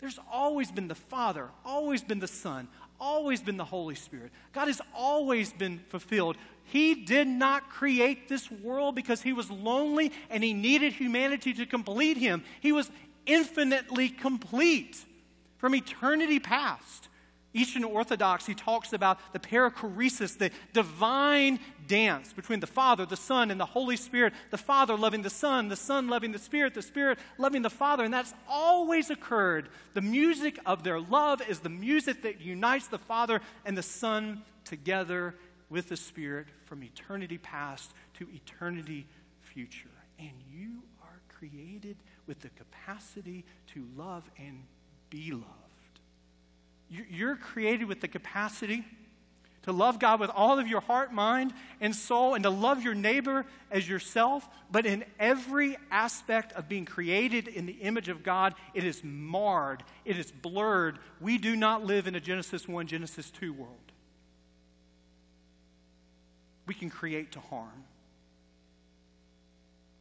There's 0.01 0.19
always 0.31 0.71
been 0.71 0.89
the 0.89 0.95
Father, 0.95 1.49
always 1.65 2.03
been 2.03 2.19
the 2.19 2.29
Son, 2.29 2.69
always 3.01 3.41
been 3.43 3.57
the 3.57 3.65
Holy 3.65 3.95
Spirit. 3.95 4.31
God 4.53 4.67
has 4.69 4.81
always 4.95 5.53
been 5.53 5.79
fulfilled. 5.89 6.37
He 6.65 6.95
did 6.95 7.29
not 7.29 7.71
create 7.71 8.29
this 8.29 8.51
world 8.51 8.95
because 8.95 9.23
he 9.23 9.33
was 9.33 9.51
lonely 9.51 10.13
and 10.29 10.43
he 10.43 10.53
needed 10.53 10.93
humanity 10.93 11.55
to 11.55 11.67
complete 11.67 12.17
him. 12.17 12.45
He 12.61 12.73
was 12.73 12.91
infinitely 13.25 14.09
complete 14.09 15.05
from 15.59 15.75
eternity 15.75 16.41
past. 16.41 17.09
Eastern 17.57 17.85
Orthodox, 17.85 18.45
he 18.45 18.55
talks 18.55 18.93
about 18.93 19.19
the 19.33 19.39
perichoresis, 19.39 20.37
the 20.37 20.51
divine 20.75 21.59
dance 21.87 22.33
between 22.33 22.61
the 22.61 22.67
Father, 22.67 23.07
the 23.07 23.17
Son, 23.17 23.51
and 23.51 23.59
the 23.59 23.65
Holy 23.65 23.97
Spirit. 23.97 24.35
The 24.51 24.59
Father 24.59 24.95
loving 24.95 25.23
the 25.23 25.31
Son, 25.31 25.69
the 25.69 25.77
Son 25.77 26.09
loving 26.09 26.33
the 26.33 26.39
Spirit, 26.39 26.75
the 26.75 26.83
Spirit 26.83 27.19
loving 27.39 27.63
the 27.63 27.71
Father. 27.71 28.05
And 28.05 28.13
that's 28.13 28.35
always 28.47 29.09
occurred. 29.09 29.71
The 29.95 30.03
music 30.03 30.59
of 30.67 30.85
their 30.85 31.01
love 31.01 31.41
is 31.49 31.61
the 31.61 31.71
music 31.71 32.23
that 32.23 32.43
unites 32.43 32.89
the 32.89 32.99
Father 32.99 33.41
and 33.65 33.77
the 33.77 33.83
Son 33.83 34.43
together 34.65 35.35
with 35.71 35.89
the 35.89 35.97
Spirit 35.97 36.49
from 36.67 36.83
eternity 36.83 37.39
past 37.39 37.95
to 38.19 38.29
eternity 38.35 39.07
future. 39.41 39.89
And 40.19 40.33
you 40.53 40.83
are 41.03 41.21
created 41.29 41.97
with 42.27 42.41
the 42.41 42.51
capacity 42.51 43.45
to 43.75 43.87
love 43.97 44.25
and 44.39 44.63
be 45.09 45.33
loved. 45.33 45.66
You're 46.89 47.37
created 47.37 47.89
with 47.89 48.01
the 48.01 48.09
capacity 48.09 48.85
to 49.67 49.73
love 49.73 49.99
God 49.99 50.21
with 50.21 50.31
all 50.31 50.61
of 50.61 50.69
your 50.69 50.81
heart, 50.81 51.13
mind, 51.13 51.53
and 51.81 51.95
soul, 51.95 52.35
and 52.35 52.45
to 52.45 52.51
love 52.51 52.85
your 52.85 52.95
neighbor 52.95 53.45
as 53.71 53.89
yourself. 53.89 54.49
But 54.71 54.87
in 54.87 55.05
every 55.19 55.77
aspect 55.91 56.53
of 56.53 56.69
being 56.69 56.85
created 56.85 57.49
in 57.49 57.67
the 57.67 57.73
image 57.73 58.09
of 58.09 58.23
God, 58.23 58.55
it 58.75 58.85
is 58.85 59.03
marred, 59.03 59.83
it 60.05 60.19
is 60.19 60.31
blurred. 60.31 61.01
We 61.21 61.37
do 61.37 61.57
not 61.57 61.85
live 61.85 62.07
in 62.07 62.15
a 62.15 62.21
Genesis 62.21 62.69
1, 62.69 62.87
Genesis 62.87 63.31
2 63.33 63.53
world. 63.53 63.75
We 66.67 66.75
can 66.75 66.89
create 66.89 67.33
to 67.33 67.41
harm. 67.41 67.85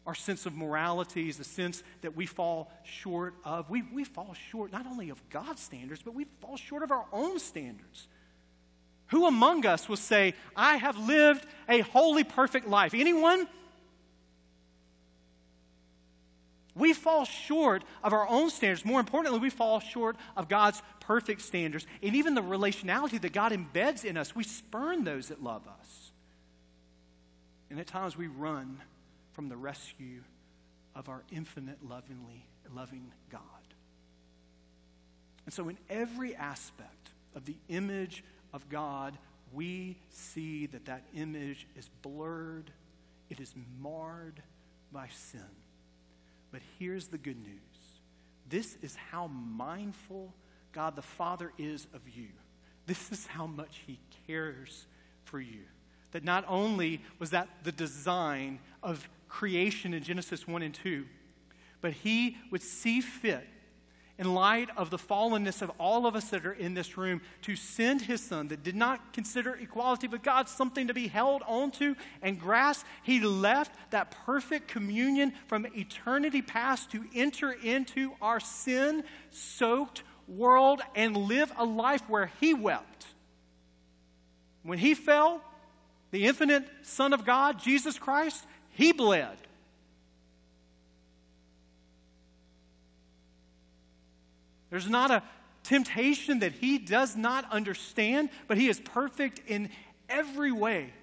Our 0.06 0.16
sense 0.16 0.46
of 0.46 0.56
morality 0.56 1.30
is 1.30 1.38
the 1.38 1.44
sense 1.44 1.84
that 2.02 2.16
we 2.16 2.28
fall 2.28 2.72
short 2.84 3.34
of. 3.44 3.70
We, 3.70 3.82
we 3.82 4.04
fall 4.04 4.36
short 4.52 4.72
not 4.72 4.86
only 4.86 5.10
of 5.10 5.30
God's 5.30 5.62
standards, 5.62 6.02
but 6.04 6.14
we 6.14 6.26
fall 6.42 6.58
short 6.58 6.84
of 6.84 6.92
our 6.92 7.06
own 7.12 7.40
standards. 7.40 8.08
Who 9.08 9.26
among 9.26 9.66
us 9.66 9.90
will 9.90 9.98
say, 9.98 10.36
I 10.56 10.78
have 10.78 10.98
lived 10.98 11.46
a 11.68 11.80
holy, 11.82 12.24
perfect 12.24 12.68
life? 12.68 12.94
Anyone? 12.94 13.48
We 16.76 16.94
fall 16.94 17.26
short 17.26 17.84
of 18.04 18.14
our 18.14 18.28
own 18.28 18.50
standards. 18.50 18.86
More 18.86 19.00
importantly, 19.00 19.40
we 19.40 19.50
fall 19.50 19.80
short 19.80 20.18
of 20.36 20.50
God's 20.50 20.82
perfect 21.00 21.42
standards. 21.42 21.88
And 22.04 22.16
even 22.16 22.36
the 22.36 22.44
relationality 22.44 23.20
that 23.22 23.32
God 23.32 23.54
embeds 23.54 24.04
in 24.04 24.18
us, 24.18 24.36
we 24.36 24.44
spurn 24.44 25.04
those 25.04 25.30
that 25.30 25.42
love 25.42 25.64
us. 25.68 26.12
And 27.70 27.80
at 27.80 27.88
times 27.88 28.18
we 28.18 28.28
run 28.28 28.82
from 29.36 29.50
the 29.50 29.58
rescue 29.58 30.22
of 30.96 31.10
our 31.10 31.22
infinite, 31.32 31.78
lovingly, 31.88 32.48
loving 32.74 33.12
God. 33.30 33.42
And 35.46 35.54
so, 35.54 35.68
in 35.68 35.78
every 35.90 36.36
aspect 36.36 37.12
of 37.36 37.46
the 37.46 37.58
image 37.68 38.24
of 38.54 38.68
God, 38.70 39.18
we 39.54 39.98
see 40.10 40.66
that 40.68 40.86
that 40.86 41.04
image 41.14 41.68
is 41.78 41.90
blurred, 42.02 42.72
it 43.30 43.40
is 43.40 43.54
marred 43.80 44.42
by 44.92 45.10
sin. 45.12 45.42
But 46.52 46.62
here's 46.80 47.10
the 47.10 47.18
good 47.18 47.38
news 47.38 47.60
this 48.48 48.78
is 48.82 48.96
how 48.96 49.28
mindful 49.28 50.34
God 50.72 50.96
the 50.96 51.02
Father 51.02 51.52
is 51.58 51.88
of 51.94 52.02
you. 52.08 52.30
This 52.86 53.12
is 53.12 53.28
how 53.28 53.48
much 53.48 53.82
He 53.86 54.00
cares 54.28 54.86
for 55.26 55.42
you. 55.42 55.64
That 56.12 56.24
not 56.24 56.46
only 56.48 57.02
was 57.20 57.32
that 57.32 57.50
the 57.64 57.72
design 57.72 58.60
of 58.82 59.08
creation 59.28 59.94
in 59.94 60.04
Genesis 60.04 60.48
1 60.48 60.62
and 60.62 60.74
2, 60.74 61.06
but 61.82 61.94
he 61.94 62.38
would 62.52 62.62
see 62.62 63.02
fit, 63.02 63.48
in 64.18 64.34
light 64.34 64.70
of 64.78 64.90
the 64.90 64.98
fallenness 64.98 65.62
of 65.62 65.70
all 65.78 66.08
of 66.08 66.16
us 66.16 66.30
that 66.30 66.46
are 66.46 66.54
in 66.54 66.74
this 66.74 66.98
room, 66.98 67.22
to 67.42 67.56
send 67.56 68.02
his 68.02 68.22
son 68.22 68.48
that 68.48 68.64
did 68.64 68.76
not 68.76 69.12
consider 69.12 69.56
equality 69.56 70.08
with 70.08 70.24
God 70.24 70.48
something 70.48 70.88
to 70.88 70.94
be 70.94 71.08
held 71.08 71.44
onto 71.46 71.96
and 72.22 72.40
grasped. 72.40 72.88
He 73.04 73.20
left 73.20 73.76
that 73.92 74.12
perfect 74.26 74.70
communion 74.70 75.34
from 75.48 75.68
eternity 75.76 76.42
past 76.42 76.92
to 76.92 77.04
enter 77.14 77.52
into 77.52 78.14
our 78.22 78.40
sin 78.40 79.04
soaked 79.32 80.04
world 80.28 80.82
and 80.96 81.16
live 81.18 81.52
a 81.58 81.66
life 81.66 82.10
where 82.10 82.32
he 82.40 82.54
wept. 82.54 83.06
When 84.64 84.80
he 84.80 84.96
fell, 84.96 85.42
the 86.12 86.26
infinite 86.26 86.64
Son 86.84 87.12
of 87.12 87.26
God, 87.26 87.60
Jesus 87.60 88.00
Christ, 88.00 88.46
he 88.76 88.92
bled. 88.92 89.38
There's 94.70 94.90
not 94.90 95.12
a 95.12 95.24
temptation 95.64 96.40
that 96.40 96.52
he 96.52 96.78
does 96.78 97.16
not 97.16 97.52
understand, 97.52 98.30
but 98.48 98.58
he 98.58 98.68
is 98.68 98.80
perfect 98.80 99.42
in 99.48 99.70
every 100.10 100.52
way. 100.52 100.94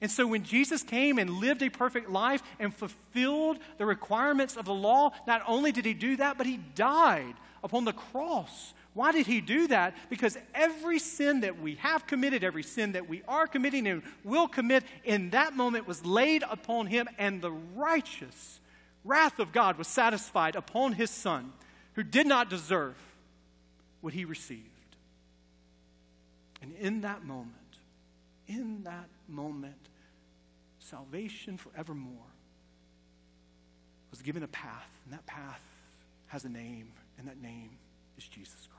And 0.00 0.10
so 0.10 0.26
when 0.26 0.44
Jesus 0.44 0.82
came 0.82 1.18
and 1.18 1.30
lived 1.30 1.62
a 1.62 1.70
perfect 1.70 2.08
life 2.08 2.42
and 2.58 2.74
fulfilled 2.74 3.58
the 3.78 3.86
requirements 3.86 4.56
of 4.56 4.64
the 4.64 4.74
law, 4.74 5.10
not 5.26 5.42
only 5.46 5.72
did 5.72 5.84
he 5.84 5.94
do 5.94 6.16
that, 6.16 6.38
but 6.38 6.46
he 6.46 6.58
died 6.74 7.34
upon 7.64 7.84
the 7.84 7.92
cross 7.92 8.74
why 8.96 9.12
did 9.12 9.26
he 9.26 9.42
do 9.42 9.68
that? 9.68 9.94
Because 10.08 10.38
every 10.54 10.98
sin 10.98 11.40
that 11.40 11.60
we 11.60 11.74
have 11.74 12.06
committed, 12.06 12.42
every 12.42 12.62
sin 12.62 12.92
that 12.92 13.06
we 13.06 13.22
are 13.28 13.46
committing 13.46 13.86
and 13.86 14.02
will 14.24 14.48
commit, 14.48 14.84
in 15.04 15.28
that 15.30 15.54
moment 15.54 15.86
was 15.86 16.06
laid 16.06 16.42
upon 16.48 16.86
him, 16.86 17.06
and 17.18 17.42
the 17.42 17.52
righteous 17.52 18.58
wrath 19.04 19.38
of 19.38 19.52
God 19.52 19.76
was 19.76 19.86
satisfied 19.86 20.56
upon 20.56 20.94
his 20.94 21.10
son, 21.10 21.52
who 21.92 22.02
did 22.02 22.26
not 22.26 22.48
deserve 22.48 22.96
what 24.00 24.14
he 24.14 24.24
received. 24.24 24.62
And 26.62 26.72
in 26.76 27.02
that 27.02 27.22
moment, 27.22 27.52
in 28.48 28.84
that 28.84 29.10
moment, 29.28 29.90
salvation 30.78 31.58
forevermore 31.58 32.32
was 34.10 34.22
given 34.22 34.42
a 34.42 34.48
path, 34.48 34.90
and 35.04 35.12
that 35.12 35.26
path 35.26 35.62
has 36.28 36.46
a 36.46 36.48
name, 36.48 36.92
and 37.18 37.28
that 37.28 37.42
name 37.42 37.72
is 38.16 38.26
Jesus 38.26 38.54
Christ. 38.54 38.75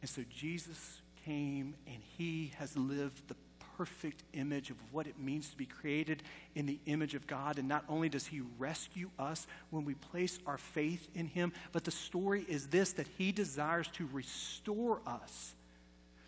And 0.00 0.10
so 0.10 0.22
Jesus 0.30 1.00
came 1.24 1.74
and 1.86 1.98
he 2.16 2.52
has 2.58 2.76
lived 2.76 3.28
the 3.28 3.36
perfect 3.76 4.22
image 4.32 4.70
of 4.70 4.76
what 4.90 5.06
it 5.06 5.18
means 5.18 5.50
to 5.50 5.56
be 5.56 5.66
created 5.66 6.22
in 6.54 6.66
the 6.66 6.78
image 6.86 7.14
of 7.14 7.26
God. 7.26 7.58
And 7.58 7.68
not 7.68 7.84
only 7.88 8.08
does 8.08 8.26
he 8.26 8.40
rescue 8.58 9.10
us 9.18 9.46
when 9.70 9.84
we 9.84 9.94
place 9.94 10.38
our 10.46 10.58
faith 10.58 11.08
in 11.14 11.26
him, 11.26 11.52
but 11.72 11.84
the 11.84 11.90
story 11.90 12.44
is 12.48 12.68
this 12.68 12.92
that 12.94 13.06
he 13.18 13.32
desires 13.32 13.88
to 13.94 14.08
restore 14.12 15.00
us 15.06 15.54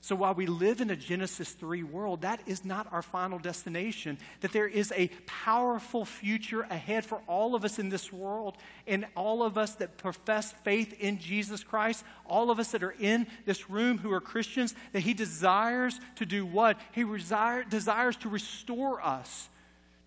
so 0.00 0.14
while 0.14 0.34
we 0.34 0.46
live 0.46 0.80
in 0.80 0.90
a 0.90 0.96
Genesis 0.96 1.50
3 1.52 1.82
world, 1.82 2.22
that 2.22 2.40
is 2.46 2.64
not 2.64 2.86
our 2.92 3.02
final 3.02 3.38
destination. 3.38 4.16
That 4.40 4.52
there 4.52 4.68
is 4.68 4.92
a 4.96 5.08
powerful 5.26 6.04
future 6.04 6.62
ahead 6.62 7.04
for 7.04 7.20
all 7.26 7.54
of 7.54 7.64
us 7.64 7.78
in 7.78 7.88
this 7.88 8.12
world 8.12 8.56
and 8.86 9.06
all 9.16 9.42
of 9.42 9.58
us 9.58 9.74
that 9.76 9.98
profess 9.98 10.52
faith 10.52 10.94
in 11.00 11.18
Jesus 11.18 11.64
Christ, 11.64 12.04
all 12.24 12.50
of 12.50 12.60
us 12.60 12.70
that 12.70 12.84
are 12.84 12.94
in 12.98 13.26
this 13.44 13.68
room 13.68 13.98
who 13.98 14.12
are 14.12 14.20
Christians, 14.20 14.74
that 14.92 15.00
He 15.00 15.14
desires 15.14 16.00
to 16.16 16.24
do 16.24 16.46
what? 16.46 16.78
He 16.92 17.02
desire, 17.02 17.64
desires 17.64 18.16
to 18.18 18.28
restore 18.28 19.04
us 19.04 19.48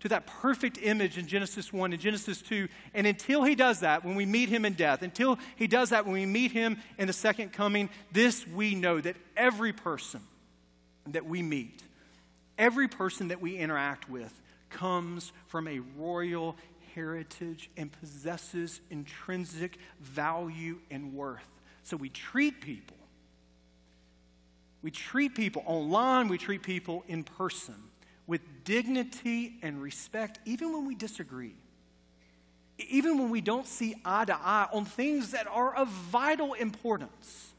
to 0.02 0.08
that 0.08 0.26
perfect 0.26 0.80
image 0.82 1.16
in 1.16 1.28
Genesis 1.28 1.72
1 1.72 1.92
and 1.92 2.02
Genesis 2.02 2.42
2. 2.42 2.66
And 2.92 3.06
until 3.06 3.44
he 3.44 3.54
does 3.54 3.80
that, 3.80 4.04
when 4.04 4.16
we 4.16 4.26
meet 4.26 4.48
him 4.48 4.64
in 4.64 4.72
death, 4.72 5.02
until 5.02 5.38
he 5.54 5.68
does 5.68 5.90
that 5.90 6.04
when 6.06 6.14
we 6.14 6.26
meet 6.26 6.50
him 6.50 6.78
in 6.98 7.06
the 7.06 7.12
second 7.12 7.52
coming, 7.52 7.88
this 8.10 8.44
we 8.44 8.74
know 8.74 9.00
that 9.00 9.14
every 9.36 9.72
person 9.72 10.20
that 11.06 11.24
we 11.24 11.40
meet, 11.40 11.84
every 12.58 12.88
person 12.88 13.28
that 13.28 13.40
we 13.40 13.56
interact 13.56 14.10
with, 14.10 14.32
comes 14.70 15.30
from 15.46 15.68
a 15.68 15.78
royal 15.96 16.56
heritage 16.96 17.70
and 17.76 17.92
possesses 18.00 18.80
intrinsic 18.90 19.78
value 20.00 20.80
and 20.90 21.14
worth. 21.14 21.46
So 21.84 21.96
we 21.96 22.08
treat 22.08 22.60
people. 22.60 22.96
We 24.82 24.90
treat 24.90 25.36
people 25.36 25.62
online, 25.64 26.26
we 26.26 26.38
treat 26.38 26.64
people 26.64 27.04
in 27.06 27.22
person 27.22 27.76
with 28.26 28.40
dignity 28.64 29.58
and 29.62 29.82
respect, 29.82 30.38
even 30.44 30.72
when 30.72 30.86
we 30.86 30.94
disagree, 30.94 31.54
even 32.78 33.18
when 33.18 33.30
we 33.30 33.40
don't 33.40 33.66
see 33.66 33.94
eye 34.04 34.24
to 34.24 34.34
eye 34.34 34.68
on 34.72 34.84
things 34.84 35.32
that 35.32 35.46
are 35.46 35.74
of 35.74 35.88
vital 35.88 36.54
importance. 36.54 37.52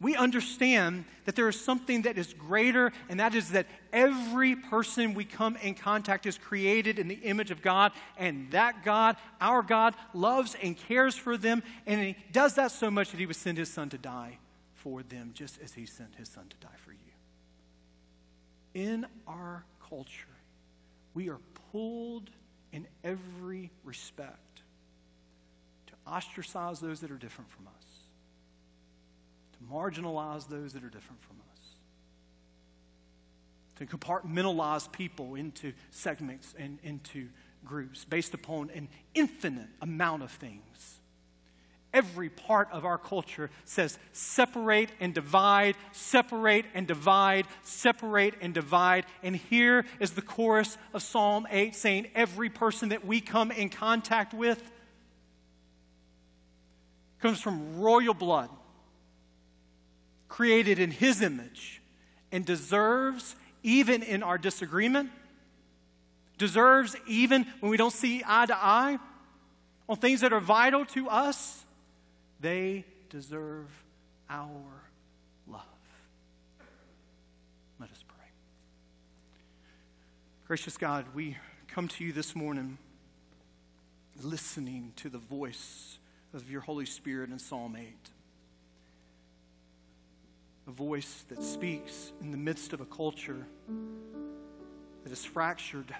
we 0.00 0.14
understand 0.14 1.04
that 1.24 1.34
there 1.36 1.48
is 1.48 1.58
something 1.58 2.02
that 2.02 2.18
is 2.18 2.34
greater, 2.34 2.92
and 3.08 3.18
that 3.18 3.34
is 3.34 3.50
that 3.50 3.66
every 3.92 4.54
person 4.54 5.14
we 5.14 5.24
come 5.24 5.56
in 5.56 5.74
contact 5.74 6.26
is 6.26 6.36
created 6.36 6.98
in 6.98 7.08
the 7.08 7.14
image 7.14 7.50
of 7.50 7.62
God, 7.62 7.92
and 8.18 8.50
that 8.50 8.84
God, 8.84 9.16
our 9.40 9.62
God, 9.62 9.94
loves 10.12 10.54
and 10.62 10.76
cares 10.76 11.16
for 11.16 11.36
them, 11.36 11.62
and 11.86 12.00
He 12.00 12.16
does 12.30 12.54
that 12.56 12.72
so 12.72 12.90
much 12.90 13.10
that 13.10 13.18
He 13.18 13.26
would 13.26 13.36
send 13.36 13.56
His 13.56 13.72
Son 13.72 13.88
to 13.88 13.98
die 13.98 14.38
for 14.74 15.02
them, 15.02 15.30
just 15.34 15.58
as 15.62 15.72
He 15.72 15.86
sent 15.86 16.14
His 16.16 16.28
Son 16.28 16.44
to 16.48 16.56
die 16.58 16.76
for 16.84 16.92
you. 16.92 17.05
In 18.76 19.06
our 19.26 19.64
culture, 19.88 20.36
we 21.14 21.30
are 21.30 21.40
pulled 21.72 22.28
in 22.72 22.86
every 23.02 23.70
respect 23.84 24.60
to 25.86 25.94
ostracize 26.06 26.78
those 26.78 27.00
that 27.00 27.10
are 27.10 27.16
different 27.16 27.50
from 27.50 27.68
us 27.68 27.86
to 29.54 29.74
marginalize 29.74 30.46
those 30.48 30.74
that 30.74 30.84
are 30.84 30.90
different 30.90 31.22
from 31.22 31.36
us, 31.54 31.68
to 33.76 33.86
compartmentalize 33.86 34.90
people 34.92 35.36
into 35.36 35.72
segments 35.90 36.54
and 36.58 36.78
into 36.82 37.28
groups 37.64 38.04
based 38.04 38.34
upon 38.34 38.68
an 38.74 38.88
infinite 39.14 39.68
amount 39.80 40.22
of 40.22 40.30
things. 40.30 41.00
Every 41.96 42.28
part 42.28 42.68
of 42.72 42.84
our 42.84 42.98
culture 42.98 43.48
says 43.64 43.98
separate 44.12 44.90
and 45.00 45.14
divide, 45.14 45.76
separate 45.92 46.66
and 46.74 46.86
divide, 46.86 47.46
separate 47.62 48.34
and 48.42 48.52
divide. 48.52 49.06
And 49.22 49.34
here 49.34 49.86
is 49.98 50.10
the 50.10 50.20
chorus 50.20 50.76
of 50.92 51.02
Psalm 51.02 51.46
8 51.50 51.74
saying, 51.74 52.08
Every 52.14 52.50
person 52.50 52.90
that 52.90 53.06
we 53.06 53.22
come 53.22 53.50
in 53.50 53.70
contact 53.70 54.34
with 54.34 54.62
comes 57.22 57.40
from 57.40 57.80
royal 57.80 58.12
blood 58.12 58.50
created 60.28 60.78
in 60.78 60.90
His 60.90 61.22
image 61.22 61.80
and 62.30 62.44
deserves, 62.44 63.36
even 63.62 64.02
in 64.02 64.22
our 64.22 64.36
disagreement, 64.36 65.08
deserves, 66.36 66.94
even 67.08 67.46
when 67.60 67.70
we 67.70 67.78
don't 67.78 67.90
see 67.90 68.22
eye 68.26 68.44
to 68.44 68.54
eye 68.54 68.98
on 69.88 69.96
things 69.96 70.20
that 70.20 70.34
are 70.34 70.40
vital 70.40 70.84
to 70.84 71.08
us, 71.08 71.62
they 72.40 72.84
deserve 73.10 73.68
our 74.28 74.82
love. 75.46 75.62
Let 77.78 77.90
us 77.90 78.04
pray. 78.06 78.26
Gracious 80.46 80.76
God, 80.76 81.06
we 81.14 81.36
come 81.68 81.88
to 81.88 82.04
you 82.04 82.12
this 82.12 82.34
morning 82.34 82.78
listening 84.22 84.92
to 84.96 85.08
the 85.08 85.18
voice 85.18 85.98
of 86.32 86.50
your 86.50 86.62
Holy 86.62 86.86
Spirit 86.86 87.30
in 87.30 87.38
Psalm 87.38 87.76
8 87.76 87.86
a 90.66 90.70
voice 90.70 91.24
that 91.28 91.42
speaks 91.42 92.12
in 92.20 92.32
the 92.32 92.36
midst 92.36 92.72
of 92.72 92.80
a 92.80 92.84
culture 92.84 93.46
that 95.04 95.12
is 95.12 95.24
fractured. 95.24 95.94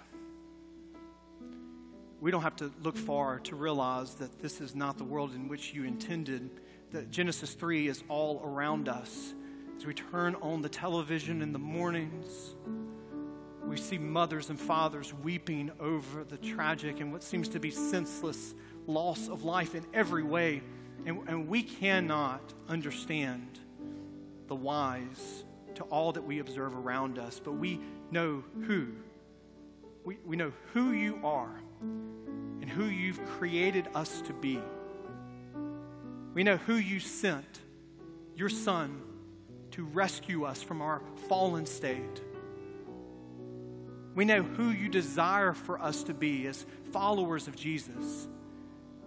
We 2.21 2.31
don't 2.31 2.43
have 2.43 2.57
to 2.57 2.73
look 2.83 2.97
far 2.97 3.41
to 3.41 3.57
realize 3.57 4.15
that 4.15 4.41
this 4.41 4.61
is 4.61 4.75
not 4.75 4.97
the 4.97 5.05
world 5.05 5.35
in 5.35 5.49
which 5.49 5.75
you 5.75 5.85
intended, 5.85 6.51
that 6.91 7.11
Genesis 7.11 7.53
3 7.53 7.89
is 7.89 8.03
all 8.09 8.43
around 8.45 8.89
us. 8.89 9.35
As 9.77 9.85
we 9.85 9.93
turn 9.93 10.35
on 10.37 10.63
the 10.63 10.69
television 10.69 11.43
in 11.43 11.53
the 11.53 11.59
mornings, 11.59 12.55
we 13.67 13.77
see 13.77 13.99
mothers 13.99 14.49
and 14.49 14.59
fathers 14.59 15.13
weeping 15.13 15.71
over 15.79 16.25
the 16.25 16.39
tragic 16.39 17.01
and 17.01 17.13
what 17.13 17.23
seems 17.23 17.49
to 17.51 17.61
be 17.61 17.71
senseless 17.71 18.55
loss 18.87 19.29
of 19.29 19.45
life 19.45 19.75
in 19.75 19.85
every 19.93 20.23
way. 20.23 20.63
And, 21.05 21.29
and 21.29 21.49
we 21.49 21.63
cannot 21.63 22.55
understand 22.69 23.61
the 24.49 24.55
whys 24.55 25.45
to 25.75 25.83
all 25.85 26.13
that 26.13 26.23
we 26.23 26.39
observe 26.39 26.75
around 26.75 27.19
us, 27.19 27.41
but 27.45 27.53
we 27.53 27.81
know 28.11 28.43
who. 28.63 28.93
We, 30.05 30.19
we 30.25 30.37
know 30.37 30.53
who 30.73 30.93
you 30.93 31.21
are 31.23 31.61
and 31.81 32.69
who 32.69 32.85
you've 32.85 33.25
created 33.25 33.89
us 33.95 34.23
to 34.23 34.33
be. 34.33 34.61
We 36.35 36.43
know 36.43 36.57
who 36.57 36.75
you 36.75 37.01
sent, 37.01 37.61
your 38.35 38.49
Son, 38.49 39.03
to 39.73 39.85
rescue 39.85 40.45
us 40.45 40.63
from 40.63 40.83
our 40.83 41.03
fallen 41.29 41.67
state. 41.67 42.23
We 44.15 44.25
know 44.25 44.43
who 44.43 44.71
you 44.71 44.89
desire 44.89 45.53
for 45.53 45.81
us 45.81 46.03
to 46.05 46.15
be 46.15 46.47
as 46.47 46.65
followers 46.93 47.49
of 47.49 47.57
Jesus. 47.57 48.29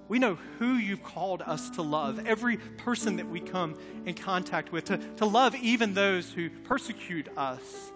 We 0.08 0.18
know 0.18 0.40
who 0.58 0.74
you've 0.74 1.04
called 1.04 1.44
us 1.44 1.70
to 1.72 1.84
love, 1.84 2.26
every 2.26 2.58
person 2.58 3.18
that 3.18 3.28
we 3.28 3.40
come 3.40 3.76
in 4.06 4.16
contact 4.16 4.72
with, 4.72 4.86
to, 4.86 4.98
to 5.18 5.26
love 5.26 5.56
even 5.56 5.94
those 5.94 6.32
who 6.32 6.50
persecute 6.50 7.28
us, 7.38 7.92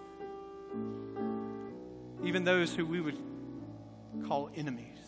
even 2.22 2.44
those 2.44 2.74
who 2.74 2.86
we 2.86 3.00
would 3.00 3.18
call 4.26 4.50
enemies. 4.54 4.98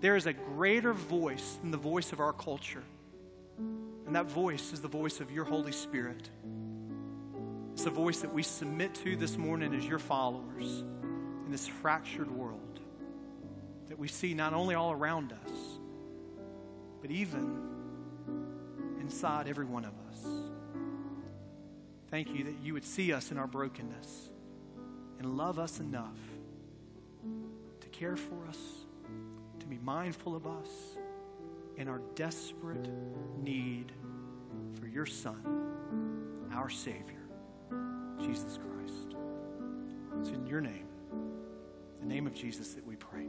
There 0.00 0.16
is 0.16 0.26
a 0.26 0.32
greater 0.32 0.92
voice 0.92 1.58
than 1.60 1.70
the 1.70 1.76
voice 1.76 2.12
of 2.12 2.20
our 2.20 2.32
culture, 2.32 2.82
and 3.58 4.16
that 4.16 4.26
voice 4.26 4.72
is 4.72 4.80
the 4.80 4.88
voice 4.88 5.20
of 5.20 5.30
your 5.30 5.44
Holy 5.44 5.72
Spirit. 5.72 6.28
It's 7.72 7.84
the 7.84 7.90
voice 7.90 8.20
that 8.20 8.32
we 8.32 8.42
submit 8.42 8.94
to 8.96 9.16
this 9.16 9.36
morning 9.36 9.74
as 9.74 9.86
your 9.86 9.98
followers 9.98 10.84
in 11.44 11.50
this 11.50 11.68
fractured 11.68 12.30
world 12.30 12.80
that 13.88 13.98
we 13.98 14.08
see 14.08 14.34
not 14.34 14.54
only 14.54 14.74
all 14.74 14.92
around 14.92 15.32
us, 15.32 15.52
but 17.00 17.10
even 17.10 17.58
inside 19.00 19.46
every 19.46 19.66
one 19.66 19.84
of 19.84 19.92
us. 20.10 20.26
Thank 22.10 22.34
you 22.34 22.44
that 22.44 22.56
you 22.62 22.72
would 22.72 22.84
see 22.84 23.12
us 23.12 23.30
in 23.30 23.38
our 23.38 23.46
brokenness 23.46 24.30
and 25.18 25.36
love 25.36 25.58
us 25.58 25.78
enough 25.78 26.18
care 28.02 28.16
for 28.16 28.48
us, 28.48 28.58
to 29.60 29.66
be 29.66 29.78
mindful 29.78 30.34
of 30.34 30.44
us, 30.44 30.98
in 31.76 31.86
our 31.86 32.00
desperate 32.16 32.88
need 33.40 33.92
for 34.80 34.88
your 34.88 35.06
Son, 35.06 35.40
our 36.52 36.68
Savior, 36.68 37.22
Jesus 38.18 38.58
Christ. 38.58 39.16
It's 40.18 40.30
in 40.30 40.44
your 40.48 40.60
name, 40.60 40.88
the 42.00 42.06
name 42.06 42.26
of 42.26 42.34
Jesus, 42.34 42.74
that 42.74 42.84
we 42.84 42.96
pray. 42.96 43.28